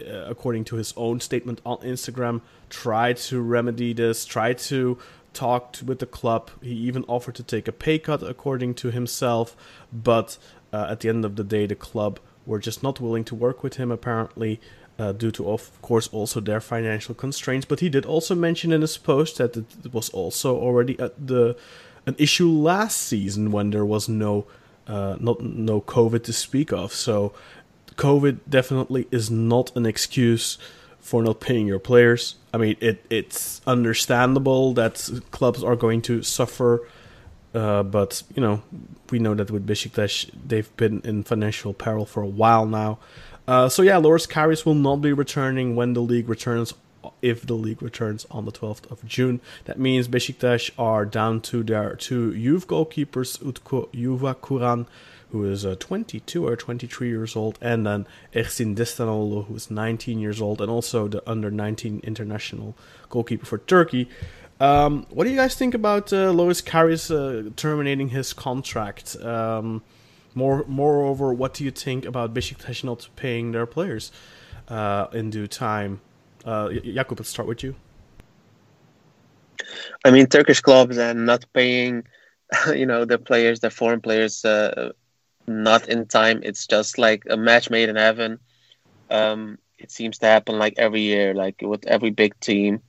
uh, 0.00 0.24
according 0.26 0.64
to 0.64 0.76
his 0.76 0.94
own 0.96 1.20
statement 1.20 1.60
on 1.64 1.78
Instagram, 1.78 2.40
tried 2.70 3.18
to 3.18 3.40
remedy 3.40 3.92
this, 3.92 4.24
tried 4.24 4.58
to 4.58 4.98
talk 5.34 5.76
with 5.84 5.98
the 5.98 6.06
club. 6.06 6.50
He 6.62 6.74
even 6.74 7.04
offered 7.04 7.34
to 7.36 7.42
take 7.42 7.68
a 7.68 7.72
pay 7.72 7.98
cut, 7.98 8.22
according 8.22 8.74
to 8.74 8.90
himself. 8.90 9.56
But 9.92 10.38
uh, 10.72 10.86
at 10.90 11.00
the 11.00 11.08
end 11.08 11.24
of 11.24 11.36
the 11.36 11.44
day, 11.44 11.66
the 11.66 11.74
club 11.74 12.20
were 12.46 12.58
just 12.58 12.82
not 12.82 13.00
willing 13.00 13.24
to 13.24 13.34
work 13.34 13.62
with 13.62 13.76
him, 13.76 13.90
apparently. 13.90 14.60
Uh, 14.96 15.10
due 15.10 15.32
to, 15.32 15.50
of 15.50 15.82
course, 15.82 16.06
also 16.12 16.38
their 16.38 16.60
financial 16.60 17.16
constraints. 17.16 17.66
But 17.66 17.80
he 17.80 17.88
did 17.88 18.06
also 18.06 18.36
mention 18.36 18.70
in 18.70 18.80
his 18.80 18.96
post 18.96 19.38
that 19.38 19.56
it 19.56 19.92
was 19.92 20.08
also 20.10 20.56
already 20.56 20.94
the 20.94 21.56
an 22.06 22.14
issue 22.16 22.48
last 22.48 22.98
season 22.98 23.50
when 23.50 23.70
there 23.70 23.84
was 23.84 24.08
no 24.08 24.46
uh, 24.86 25.16
not 25.18 25.40
no 25.42 25.80
COVID 25.80 26.22
to 26.24 26.32
speak 26.32 26.72
of. 26.72 26.92
So 26.92 27.32
COVID 27.96 28.40
definitely 28.48 29.06
is 29.10 29.30
not 29.30 29.74
an 29.76 29.86
excuse 29.86 30.58
for 31.04 31.22
not 31.22 31.38
paying 31.38 31.66
your 31.66 31.78
players. 31.78 32.36
I 32.54 32.56
mean, 32.56 32.76
it 32.80 33.04
it's 33.10 33.60
understandable 33.66 34.72
that 34.74 35.10
clubs 35.30 35.62
are 35.62 35.76
going 35.76 36.00
to 36.02 36.22
suffer, 36.22 36.88
uh, 37.52 37.82
but 37.82 38.22
you 38.34 38.40
know 38.40 38.62
we 39.10 39.18
know 39.18 39.34
that 39.34 39.50
with 39.50 39.66
Besiktas 39.66 40.30
they've 40.48 40.74
been 40.78 41.02
in 41.04 41.22
financial 41.22 41.74
peril 41.74 42.06
for 42.06 42.22
a 42.22 42.26
while 42.26 42.64
now. 42.66 42.98
Uh, 43.46 43.68
so 43.68 43.82
yeah, 43.82 43.98
Loris 43.98 44.26
Karius 44.26 44.64
will 44.64 44.74
not 44.74 44.96
be 44.96 45.12
returning 45.12 45.76
when 45.76 45.92
the 45.92 46.00
league 46.00 46.28
returns 46.28 46.72
if 47.20 47.46
the 47.46 47.54
league 47.54 47.82
returns 47.82 48.26
on 48.30 48.46
the 48.46 48.52
12th 48.52 48.90
of 48.90 49.04
June. 49.04 49.42
That 49.66 49.78
means 49.78 50.08
Besiktas 50.08 50.70
are 50.78 51.04
down 51.04 51.42
to 51.42 51.62
their 51.62 51.96
two 51.96 52.34
youth 52.34 52.66
goalkeepers, 52.66 53.38
Utku 53.40 53.88
Yuvakuran, 53.92 54.86
who 55.34 55.44
is 55.44 55.66
uh, 55.66 55.74
22 55.80 56.46
or 56.46 56.54
23 56.54 57.08
years 57.08 57.34
old, 57.34 57.58
and 57.60 57.84
then 57.84 58.06
Ersin 58.34 58.76
Destanoğlu, 58.76 59.46
who 59.46 59.56
is 59.56 59.68
19 59.68 60.20
years 60.20 60.40
old, 60.40 60.60
and 60.60 60.70
also 60.70 61.08
the 61.08 61.28
under 61.28 61.50
19 61.50 62.00
international 62.04 62.76
goalkeeper 63.10 63.44
for 63.44 63.58
Turkey. 63.58 64.08
Um, 64.60 65.06
what 65.10 65.24
do 65.24 65.30
you 65.30 65.36
guys 65.36 65.56
think 65.56 65.74
about 65.74 66.12
uh, 66.12 66.30
Loris 66.30 66.62
Karius 66.62 67.10
uh, 67.10 67.50
terminating 67.56 68.10
his 68.10 68.32
contract? 68.32 69.16
Um, 69.16 69.82
more, 70.36 70.64
moreover, 70.68 71.34
what 71.34 71.52
do 71.54 71.64
you 71.64 71.72
think 71.72 72.04
about 72.04 72.32
Besiktas 72.32 72.84
not 72.84 73.08
paying 73.16 73.50
their 73.50 73.66
players 73.66 74.12
uh, 74.68 75.08
in 75.12 75.30
due 75.30 75.48
time? 75.48 76.00
Uh, 76.44 76.68
Jakub, 76.68 77.18
let's 77.18 77.28
start 77.28 77.48
with 77.48 77.64
you. 77.64 77.74
I 80.04 80.12
mean, 80.12 80.26
Turkish 80.26 80.60
clubs 80.60 80.96
and 80.96 81.26
not 81.26 81.44
paying, 81.52 82.04
you 82.72 82.86
know, 82.86 83.04
the 83.04 83.18
players, 83.18 83.58
the 83.58 83.70
foreign 83.70 84.00
players, 84.00 84.44
uh, 84.44 84.92
not 85.46 85.88
in 85.88 86.06
time. 86.06 86.40
It's 86.42 86.66
just 86.66 86.98
like 86.98 87.24
a 87.28 87.36
match 87.36 87.70
made 87.70 87.88
in 87.88 87.96
heaven. 87.96 88.38
Um, 89.10 89.58
it 89.78 89.90
seems 89.90 90.18
to 90.18 90.26
happen 90.26 90.58
like 90.58 90.74
every 90.78 91.00
year, 91.02 91.34
like 91.34 91.56
with 91.62 91.86
every 91.86 92.10
big 92.10 92.38
team. 92.40 92.80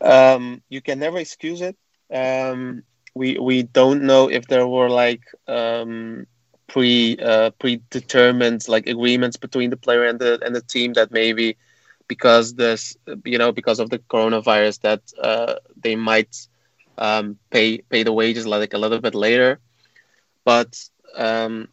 Um, 0.00 0.62
you 0.68 0.80
can 0.80 0.98
never 0.98 1.18
excuse 1.18 1.60
it. 1.60 1.76
Um, 2.12 2.82
we 3.14 3.38
we 3.38 3.62
don't 3.62 4.02
know 4.02 4.28
if 4.30 4.46
there 4.46 4.66
were 4.66 4.88
like 4.88 5.22
um, 5.48 6.26
pre 6.68 7.16
uh, 7.22 7.50
predetermined 7.58 8.68
like 8.68 8.86
agreements 8.86 9.36
between 9.36 9.70
the 9.70 9.76
player 9.76 10.04
and 10.04 10.18
the 10.18 10.38
and 10.44 10.54
the 10.54 10.60
team 10.62 10.92
that 10.94 11.10
maybe 11.10 11.56
because 12.08 12.54
this 12.54 12.96
you 13.24 13.38
know 13.38 13.52
because 13.52 13.78
of 13.80 13.90
the 13.90 13.98
coronavirus 13.98 14.80
that 14.80 15.02
uh, 15.22 15.54
they 15.82 15.96
might 15.96 16.46
um, 16.98 17.38
pay 17.50 17.78
pay 17.78 18.02
the 18.02 18.12
wages 18.12 18.46
like 18.46 18.74
a 18.74 18.78
little 18.78 19.00
bit 19.00 19.14
later 19.14 19.60
but 20.44 20.89
um, 21.16 21.68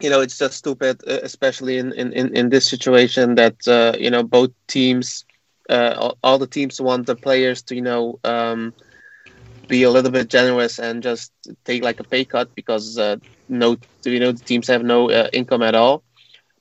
you 0.00 0.10
know 0.10 0.20
it's 0.20 0.38
just 0.38 0.56
stupid 0.58 1.00
especially 1.06 1.78
in 1.78 1.92
in, 1.92 2.12
in 2.36 2.48
this 2.48 2.66
situation 2.68 3.34
that 3.36 3.56
uh, 3.68 3.92
you 3.98 4.10
know 4.10 4.22
both 4.22 4.50
teams 4.68 5.24
uh, 5.68 5.94
all, 5.98 6.18
all, 6.22 6.38
the 6.38 6.46
teams 6.46 6.80
want 6.80 7.06
the 7.06 7.14
players 7.16 7.62
to 7.62 7.74
you 7.74 7.82
know 7.82 8.18
um, 8.24 8.74
be 9.68 9.82
a 9.82 9.90
little 9.90 10.10
bit 10.10 10.28
generous 10.28 10.78
and 10.78 11.02
just 11.02 11.32
take 11.64 11.82
like 11.82 12.00
a 12.00 12.04
pay 12.04 12.24
cut 12.24 12.48
because 12.54 12.98
uh, 12.98 13.16
no 13.48 13.76
you 14.04 14.20
know 14.20 14.32
the 14.32 14.42
teams 14.42 14.68
have 14.68 14.82
no 14.82 15.10
uh, 15.10 15.28
income 15.32 15.62
at 15.62 15.74
all. 15.74 16.02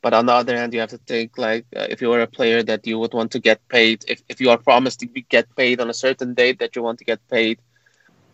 But 0.02 0.14
on 0.14 0.26
the 0.26 0.34
other 0.34 0.56
hand 0.56 0.74
you 0.74 0.80
have 0.80 0.90
to 0.90 1.00
think 1.08 1.38
like 1.38 1.66
uh, 1.76 1.88
if 1.90 2.02
you 2.02 2.12
are 2.14 2.22
a 2.22 2.28
player 2.28 2.64
that 2.64 2.86
you 2.88 2.98
would 3.00 3.14
want 3.14 3.32
to 3.32 3.40
get 3.40 3.60
paid 3.70 4.04
if, 4.08 4.22
if 4.30 4.40
you 4.42 4.50
are 4.50 4.58
promised 4.58 5.00
to 5.02 5.08
be, 5.08 5.26
get 5.30 5.48
paid 5.56 5.80
on 5.82 5.90
a 5.90 5.94
certain 5.94 6.34
date 6.34 6.60
that 6.60 6.76
you 6.76 6.84
want 6.84 7.00
to 7.00 7.06
get 7.06 7.20
paid 7.30 7.60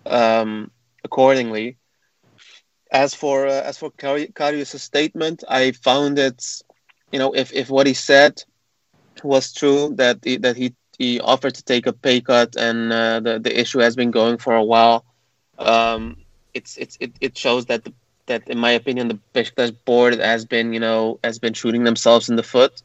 um, 0.06 0.72
accordingly 1.04 1.78
as 3.04 3.14
for 3.14 3.48
uh, 3.48 3.70
as 3.70 3.78
for 3.78 3.90
Karius' 3.92 4.80
statement 4.80 5.44
I 5.48 5.72
found 5.72 6.20
it 6.20 6.40
you 7.12 7.20
know 7.20 7.32
if, 7.34 7.54
if 7.54 7.70
what 7.70 7.88
he 7.88 7.94
said 7.94 8.44
was 9.24 9.54
true 9.54 9.94
that 9.96 10.20
he, 10.24 10.38
that 10.38 10.56
he 10.56 10.74
he 10.98 11.20
offered 11.20 11.56
to 11.56 11.64
take 11.64 11.86
a 11.88 11.94
pay 11.94 12.22
cut 12.22 12.56
and 12.56 12.92
uh, 12.92 13.20
the 13.20 13.40
the 13.40 13.54
issue 13.60 13.80
has 13.80 13.96
been 13.96 14.12
going 14.12 14.38
for 14.38 14.54
a 14.56 14.64
while 14.64 15.06
um, 15.60 16.18
it's 16.54 16.78
it's 16.78 16.98
it, 17.00 17.12
it 17.22 17.38
shows 17.38 17.66
that 17.68 17.84
the 17.84 17.94
that, 18.28 18.48
in 18.48 18.58
my 18.58 18.72
opinion, 18.72 19.08
the 19.08 19.20
Besiktas 19.34 19.76
board 19.86 20.18
has 20.20 20.46
been, 20.46 20.74
you 20.74 20.80
know, 20.80 21.20
has 21.24 21.40
been 21.40 21.54
shooting 21.54 21.84
themselves 21.84 22.30
in 22.30 22.36
the 22.36 22.44
foot. 22.44 22.82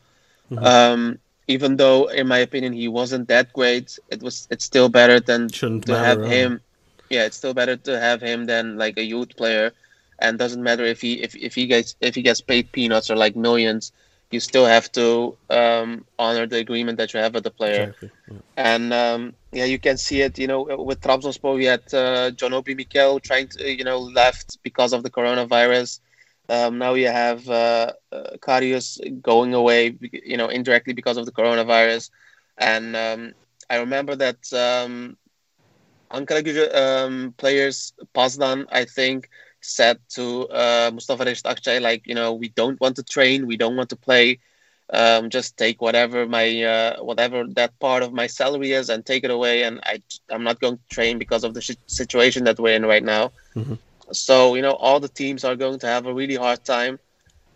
Mm-hmm. 0.50 0.64
Um, 0.64 1.18
even 1.48 1.76
though, 1.76 2.06
in 2.06 2.28
my 2.28 2.38
opinion, 2.38 2.72
he 2.72 2.88
wasn't 2.88 3.28
that 3.28 3.52
great, 3.52 3.98
it 4.08 4.22
was. 4.22 4.46
It's 4.50 4.64
still 4.64 4.88
better 4.88 5.20
than 5.20 5.48
Shouldn't 5.48 5.86
to 5.86 5.98
have 5.98 6.24
him. 6.24 6.60
Yeah, 7.08 7.24
it's 7.24 7.36
still 7.36 7.54
better 7.54 7.76
to 7.76 7.98
have 7.98 8.20
him 8.20 8.46
than 8.46 8.76
like 8.76 8.98
a 8.98 9.04
youth 9.04 9.36
player. 9.36 9.72
And 10.20 10.38
doesn't 10.38 10.62
matter 10.62 10.85
if 10.85 11.00
he 11.00 11.22
if, 11.22 11.35
if 11.35 11.54
he 11.54 11.66
gets 11.66 11.96
if 12.00 12.14
he 12.14 12.22
gets 12.22 12.40
paid 12.40 12.70
peanuts 12.72 13.11
or 13.11 13.16
like 13.16 13.37
millions, 13.37 13.92
you 14.30 14.38
still 14.38 14.66
have 14.66 14.90
to 14.92 15.37
um, 15.48 16.04
honor 16.18 16.46
the 16.46 16.59
agreement 16.59 16.98
that 16.98 17.12
you 17.12 17.20
have 17.20 17.35
with 17.35 17.44
the 17.44 17.50
player. 17.50 17.83
Exactly. 17.83 18.11
Yeah. 18.30 18.38
And 18.56 18.92
um, 18.92 19.35
yeah, 19.52 19.64
you 19.64 19.78
can 19.78 19.96
see 19.96 20.20
it. 20.20 20.38
You 20.38 20.46
know, 20.46 20.62
with 20.62 21.00
Trabzonspor, 21.00 21.56
we 21.56 21.64
had 21.64 21.83
uh, 21.92 22.30
John 22.30 22.52
Obi 22.52 22.74
Mikel 22.74 23.18
trying 23.20 23.48
to, 23.48 23.70
you 23.70 23.85
know, 23.85 23.98
left 23.98 24.59
because 24.62 24.92
of 24.92 25.02
the 25.02 25.11
coronavirus. 25.11 26.00
Um, 26.48 26.78
now 26.78 26.94
you 26.94 27.09
have 27.09 27.48
uh, 27.48 27.92
uh, 28.12 28.37
Karius 28.38 28.98
going 29.22 29.54
away, 29.54 29.96
you 30.00 30.37
know, 30.37 30.48
indirectly 30.48 30.94
because 30.94 31.16
of 31.16 31.26
the 31.26 31.33
coronavirus. 31.33 32.11
And 32.59 32.96
um, 32.96 33.35
I 33.68 33.76
remember 33.76 34.16
that 34.16 34.52
um, 34.52 35.16
Ankara 36.11 36.74
um, 36.74 37.35
players, 37.37 37.92
Pazdan, 38.14 38.66
I 38.70 38.85
think, 38.85 39.28
said 39.60 39.98
to 40.10 40.48
uh, 40.48 40.90
Mustafa 40.92 41.24
Akçay, 41.24 41.80
like, 41.80 42.06
you 42.06 42.14
know, 42.14 42.32
we 42.34 42.48
don't 42.48 42.80
want 42.80 42.96
to 42.96 43.02
train, 43.02 43.46
we 43.46 43.56
don't 43.56 43.76
want 43.76 43.90
to 43.90 43.96
play 43.96 44.38
um, 44.92 45.30
just 45.30 45.56
take 45.56 45.80
whatever 45.80 46.26
my 46.26 46.62
uh, 46.62 47.02
whatever 47.02 47.44
that 47.54 47.78
part 47.78 48.02
of 48.02 48.12
my 48.12 48.26
salary 48.26 48.72
is 48.72 48.88
and 48.88 49.04
take 49.04 49.24
it 49.24 49.30
away 49.30 49.62
and 49.62 49.80
I 49.84 50.00
I'm 50.30 50.42
not 50.44 50.60
going 50.60 50.76
to 50.78 50.82
train 50.88 51.18
because 51.18 51.44
of 51.44 51.54
the 51.54 51.60
sh- 51.60 51.76
situation 51.86 52.44
that 52.44 52.58
we're 52.58 52.74
in 52.74 52.84
right 52.86 53.02
now. 53.02 53.32
Mm-hmm. 53.56 53.74
So 54.12 54.54
you 54.54 54.62
know 54.62 54.72
all 54.72 55.00
the 55.00 55.08
teams 55.08 55.44
are 55.44 55.56
going 55.56 55.78
to 55.80 55.86
have 55.86 56.06
a 56.06 56.14
really 56.14 56.36
hard 56.36 56.64
time. 56.64 56.98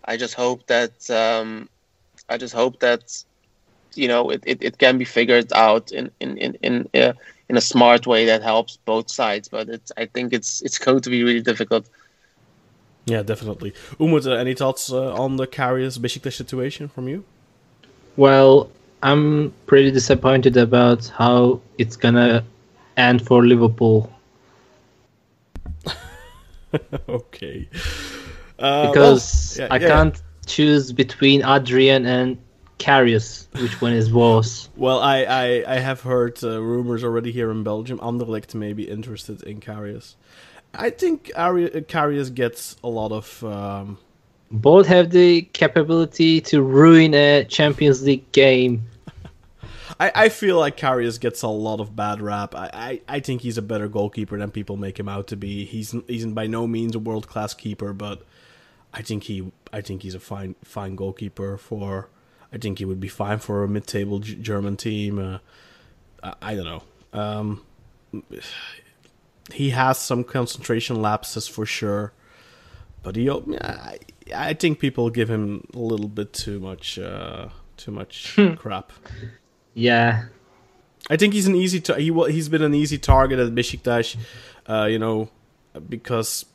I 0.04 0.16
just 0.16 0.34
hope 0.34 0.66
that 0.68 1.10
um, 1.10 1.68
I 2.28 2.36
just 2.38 2.54
hope 2.54 2.80
that 2.80 3.02
you 3.94 4.08
know 4.08 4.30
it, 4.30 4.42
it, 4.46 4.62
it 4.62 4.78
can 4.78 4.98
be 4.98 5.04
figured 5.04 5.52
out 5.52 5.90
in 5.92 6.10
in 6.20 6.36
in 6.38 6.54
in, 6.62 6.88
uh, 7.02 7.12
in 7.48 7.56
a 7.56 7.60
smart 7.60 8.06
way 8.06 8.26
that 8.26 8.42
helps 8.42 8.76
both 8.76 9.10
sides. 9.10 9.48
But 9.48 9.68
it's 9.68 9.92
I 9.96 10.06
think 10.06 10.32
it's 10.32 10.62
it's 10.62 10.78
going 10.78 11.00
to 11.00 11.10
be 11.10 11.22
really 11.22 11.42
difficult. 11.42 11.88
Yeah, 13.06 13.22
definitely. 13.22 13.74
Umut, 14.00 14.26
uh, 14.26 14.32
any 14.32 14.54
thoughts 14.54 14.90
uh, 14.90 15.12
on 15.14 15.36
the 15.36 15.46
Karius 15.46 15.98
Besiktas 15.98 16.32
situation 16.32 16.88
from 16.88 17.06
you? 17.06 17.22
Well, 18.16 18.70
I'm 19.02 19.52
pretty 19.66 19.90
disappointed 19.90 20.56
about 20.56 21.06
how 21.08 21.60
it's 21.76 21.96
gonna 21.96 22.44
end 22.96 23.26
for 23.26 23.44
Liverpool 23.44 24.10
okay. 27.08 27.68
Uh, 28.58 28.88
because 28.88 29.56
well, 29.58 29.68
yeah, 29.68 29.74
I 29.74 29.78
yeah. 29.78 29.88
can't 29.88 30.22
choose 30.46 30.92
between 30.92 31.44
Adrian 31.44 32.06
and 32.06 32.38
Karius. 32.78 33.46
Which 33.60 33.80
one 33.80 33.92
is 33.92 34.12
worse? 34.12 34.68
Well, 34.76 35.00
I, 35.00 35.22
I, 35.22 35.74
I 35.74 35.78
have 35.78 36.00
heard 36.02 36.42
uh, 36.42 36.60
rumors 36.60 37.04
already 37.04 37.32
here 37.32 37.50
in 37.50 37.62
Belgium. 37.62 37.98
Anderlecht 37.98 38.54
may 38.54 38.72
be 38.72 38.88
interested 38.90 39.42
in 39.44 39.60
Karius. 39.60 40.16
I 40.74 40.90
think 40.90 41.30
Ari- 41.36 41.72
uh, 41.72 41.80
Karius 41.80 42.34
gets 42.34 42.76
a 42.82 42.88
lot 42.88 43.12
of. 43.12 43.44
Um, 43.44 43.98
Both 44.50 44.86
have 44.88 45.10
the 45.10 45.42
capability 45.42 46.40
to 46.42 46.62
ruin 46.62 47.14
a 47.14 47.44
Champions 47.44 48.02
League 48.02 48.30
game. 48.32 48.86
I, 50.00 50.10
I 50.14 50.28
feel 50.28 50.58
like 50.58 50.76
Karius 50.76 51.20
gets 51.20 51.42
a 51.42 51.48
lot 51.48 51.78
of 51.78 51.94
bad 51.94 52.20
rap. 52.20 52.56
I, 52.56 52.70
I, 52.72 53.00
I 53.16 53.20
think 53.20 53.42
he's 53.42 53.56
a 53.56 53.62
better 53.62 53.86
goalkeeper 53.86 54.36
than 54.36 54.50
people 54.50 54.76
make 54.76 54.98
him 54.98 55.08
out 55.08 55.28
to 55.28 55.36
be. 55.36 55.64
He's 55.64 55.94
he's 56.08 56.26
by 56.26 56.48
no 56.48 56.66
means 56.66 56.96
a 56.96 56.98
world 56.98 57.28
class 57.28 57.54
keeper, 57.54 57.92
but 57.92 58.22
I 58.92 59.02
think 59.02 59.22
he 59.24 59.52
I 59.72 59.80
think 59.80 60.02
he's 60.02 60.16
a 60.16 60.20
fine 60.20 60.56
fine 60.64 60.96
goalkeeper 60.96 61.56
for. 61.56 62.08
I 62.54 62.58
think 62.58 62.78
he 62.78 62.84
would 62.84 63.00
be 63.00 63.08
fine 63.08 63.40
for 63.40 63.64
a 63.64 63.68
mid 63.68 63.86
table 63.86 64.20
G- 64.20 64.36
German 64.36 64.76
team. 64.76 65.18
Uh, 65.18 65.38
I, 66.22 66.34
I 66.40 66.54
don't 66.54 66.64
know. 66.64 66.82
Um, 67.12 67.62
he 69.52 69.70
has 69.70 69.98
some 69.98 70.22
concentration 70.22 71.02
lapses 71.02 71.48
for 71.48 71.66
sure, 71.66 72.12
but 73.02 73.16
he 73.16 73.28
I, 73.28 73.98
I 74.34 74.54
think 74.54 74.78
people 74.78 75.10
give 75.10 75.28
him 75.28 75.66
a 75.74 75.78
little 75.78 76.08
bit 76.08 76.32
too 76.32 76.60
much 76.60 76.96
uh, 76.96 77.48
too 77.76 77.90
much 77.90 78.38
crap. 78.56 78.92
Yeah, 79.74 80.26
I 81.10 81.16
think 81.16 81.34
he's 81.34 81.48
an 81.48 81.56
easy. 81.56 81.82
He 81.96 82.12
he's 82.32 82.48
been 82.48 82.62
an 82.62 82.74
easy 82.74 82.98
target 82.98 83.40
at 83.40 83.52
Besiktas, 83.52 84.16
uh, 84.68 84.84
you 84.84 85.00
know, 85.00 85.28
because 85.88 86.46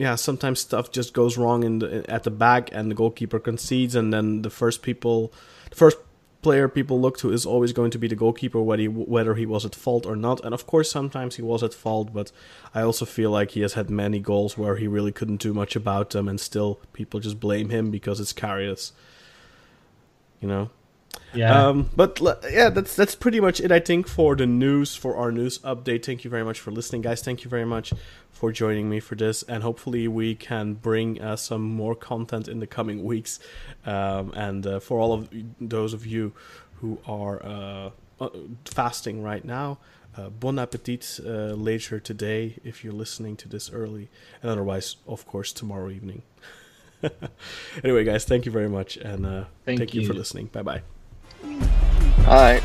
yeah, 0.00 0.14
sometimes 0.14 0.60
stuff 0.60 0.90
just 0.90 1.12
goes 1.12 1.36
wrong 1.36 1.62
in 1.62 1.80
the 1.80 2.10
at 2.10 2.22
the 2.22 2.30
back, 2.30 2.70
and 2.72 2.90
the 2.90 2.94
goalkeeper 2.94 3.38
concedes, 3.38 3.94
and 3.94 4.14
then 4.14 4.40
the 4.40 4.48
first 4.48 4.80
people, 4.80 5.30
the 5.68 5.76
first 5.76 5.98
player 6.40 6.68
people 6.68 6.98
look 6.98 7.18
to 7.18 7.30
is 7.30 7.44
always 7.44 7.74
going 7.74 7.90
to 7.90 7.98
be 7.98 8.08
the 8.08 8.16
goalkeeper, 8.16 8.62
whether 8.62 8.80
he, 8.80 8.88
whether 8.88 9.34
he 9.34 9.44
was 9.44 9.66
at 9.66 9.74
fault 9.74 10.06
or 10.06 10.16
not. 10.16 10.42
And 10.42 10.54
of 10.54 10.66
course, 10.66 10.90
sometimes 10.90 11.36
he 11.36 11.42
was 11.42 11.62
at 11.62 11.74
fault, 11.74 12.14
but 12.14 12.32
I 12.74 12.80
also 12.80 13.04
feel 13.04 13.30
like 13.30 13.50
he 13.50 13.60
has 13.60 13.74
had 13.74 13.90
many 13.90 14.20
goals 14.20 14.56
where 14.56 14.76
he 14.76 14.88
really 14.88 15.12
couldn't 15.12 15.42
do 15.42 15.52
much 15.52 15.76
about 15.76 16.08
them, 16.08 16.28
and 16.28 16.40
still 16.40 16.80
people 16.94 17.20
just 17.20 17.38
blame 17.38 17.68
him 17.68 17.90
because 17.90 18.20
it's 18.20 18.32
Karius. 18.32 18.92
You 20.40 20.48
know. 20.48 20.70
Yeah. 21.34 21.68
Um, 21.68 21.90
but 21.96 22.20
yeah, 22.50 22.70
that's 22.70 22.96
that's 22.96 23.14
pretty 23.14 23.40
much 23.40 23.60
it. 23.60 23.72
I 23.72 23.80
think 23.80 24.06
for 24.08 24.36
the 24.36 24.46
news 24.46 24.96
for 24.96 25.16
our 25.16 25.32
news 25.32 25.58
update. 25.60 26.04
Thank 26.04 26.24
you 26.24 26.30
very 26.30 26.44
much 26.44 26.60
for 26.60 26.70
listening, 26.70 27.02
guys. 27.02 27.22
Thank 27.22 27.44
you 27.44 27.50
very 27.50 27.64
much 27.64 27.92
for 28.30 28.52
joining 28.52 28.88
me 28.88 29.00
for 29.00 29.14
this, 29.14 29.42
and 29.44 29.62
hopefully 29.62 30.08
we 30.08 30.34
can 30.34 30.74
bring 30.74 31.20
uh, 31.20 31.36
some 31.36 31.62
more 31.62 31.94
content 31.94 32.48
in 32.48 32.60
the 32.60 32.66
coming 32.66 33.04
weeks. 33.04 33.38
Um, 33.84 34.32
and 34.34 34.66
uh, 34.66 34.80
for 34.80 34.98
all 34.98 35.12
of 35.12 35.28
those 35.60 35.92
of 35.92 36.06
you 36.06 36.32
who 36.80 36.98
are 37.06 37.44
uh, 37.44 37.90
uh, 38.20 38.28
fasting 38.64 39.22
right 39.22 39.44
now. 39.44 39.78
Uh, 40.16 40.28
bon 40.28 40.58
appetit 40.58 41.20
uh, 41.24 41.54
later 41.54 42.00
today 42.00 42.56
if 42.64 42.82
you're 42.82 42.92
listening 42.92 43.36
to 43.36 43.48
this 43.48 43.70
early, 43.70 44.08
and 44.42 44.50
otherwise, 44.50 44.96
of 45.06 45.24
course, 45.24 45.52
tomorrow 45.52 45.88
evening. 45.88 46.22
anyway, 47.84 48.04
guys, 48.04 48.24
thank 48.24 48.44
you 48.44 48.52
very 48.52 48.68
much, 48.68 48.96
and 48.96 49.24
uh, 49.24 49.44
Thank 49.64 49.78
thank 49.78 49.94
you 49.94 50.06
for 50.06 50.14
listening. 50.14 50.46
Bye 50.46 50.62
bye. 50.62 50.82
All 51.42 52.36
right. 52.36 52.62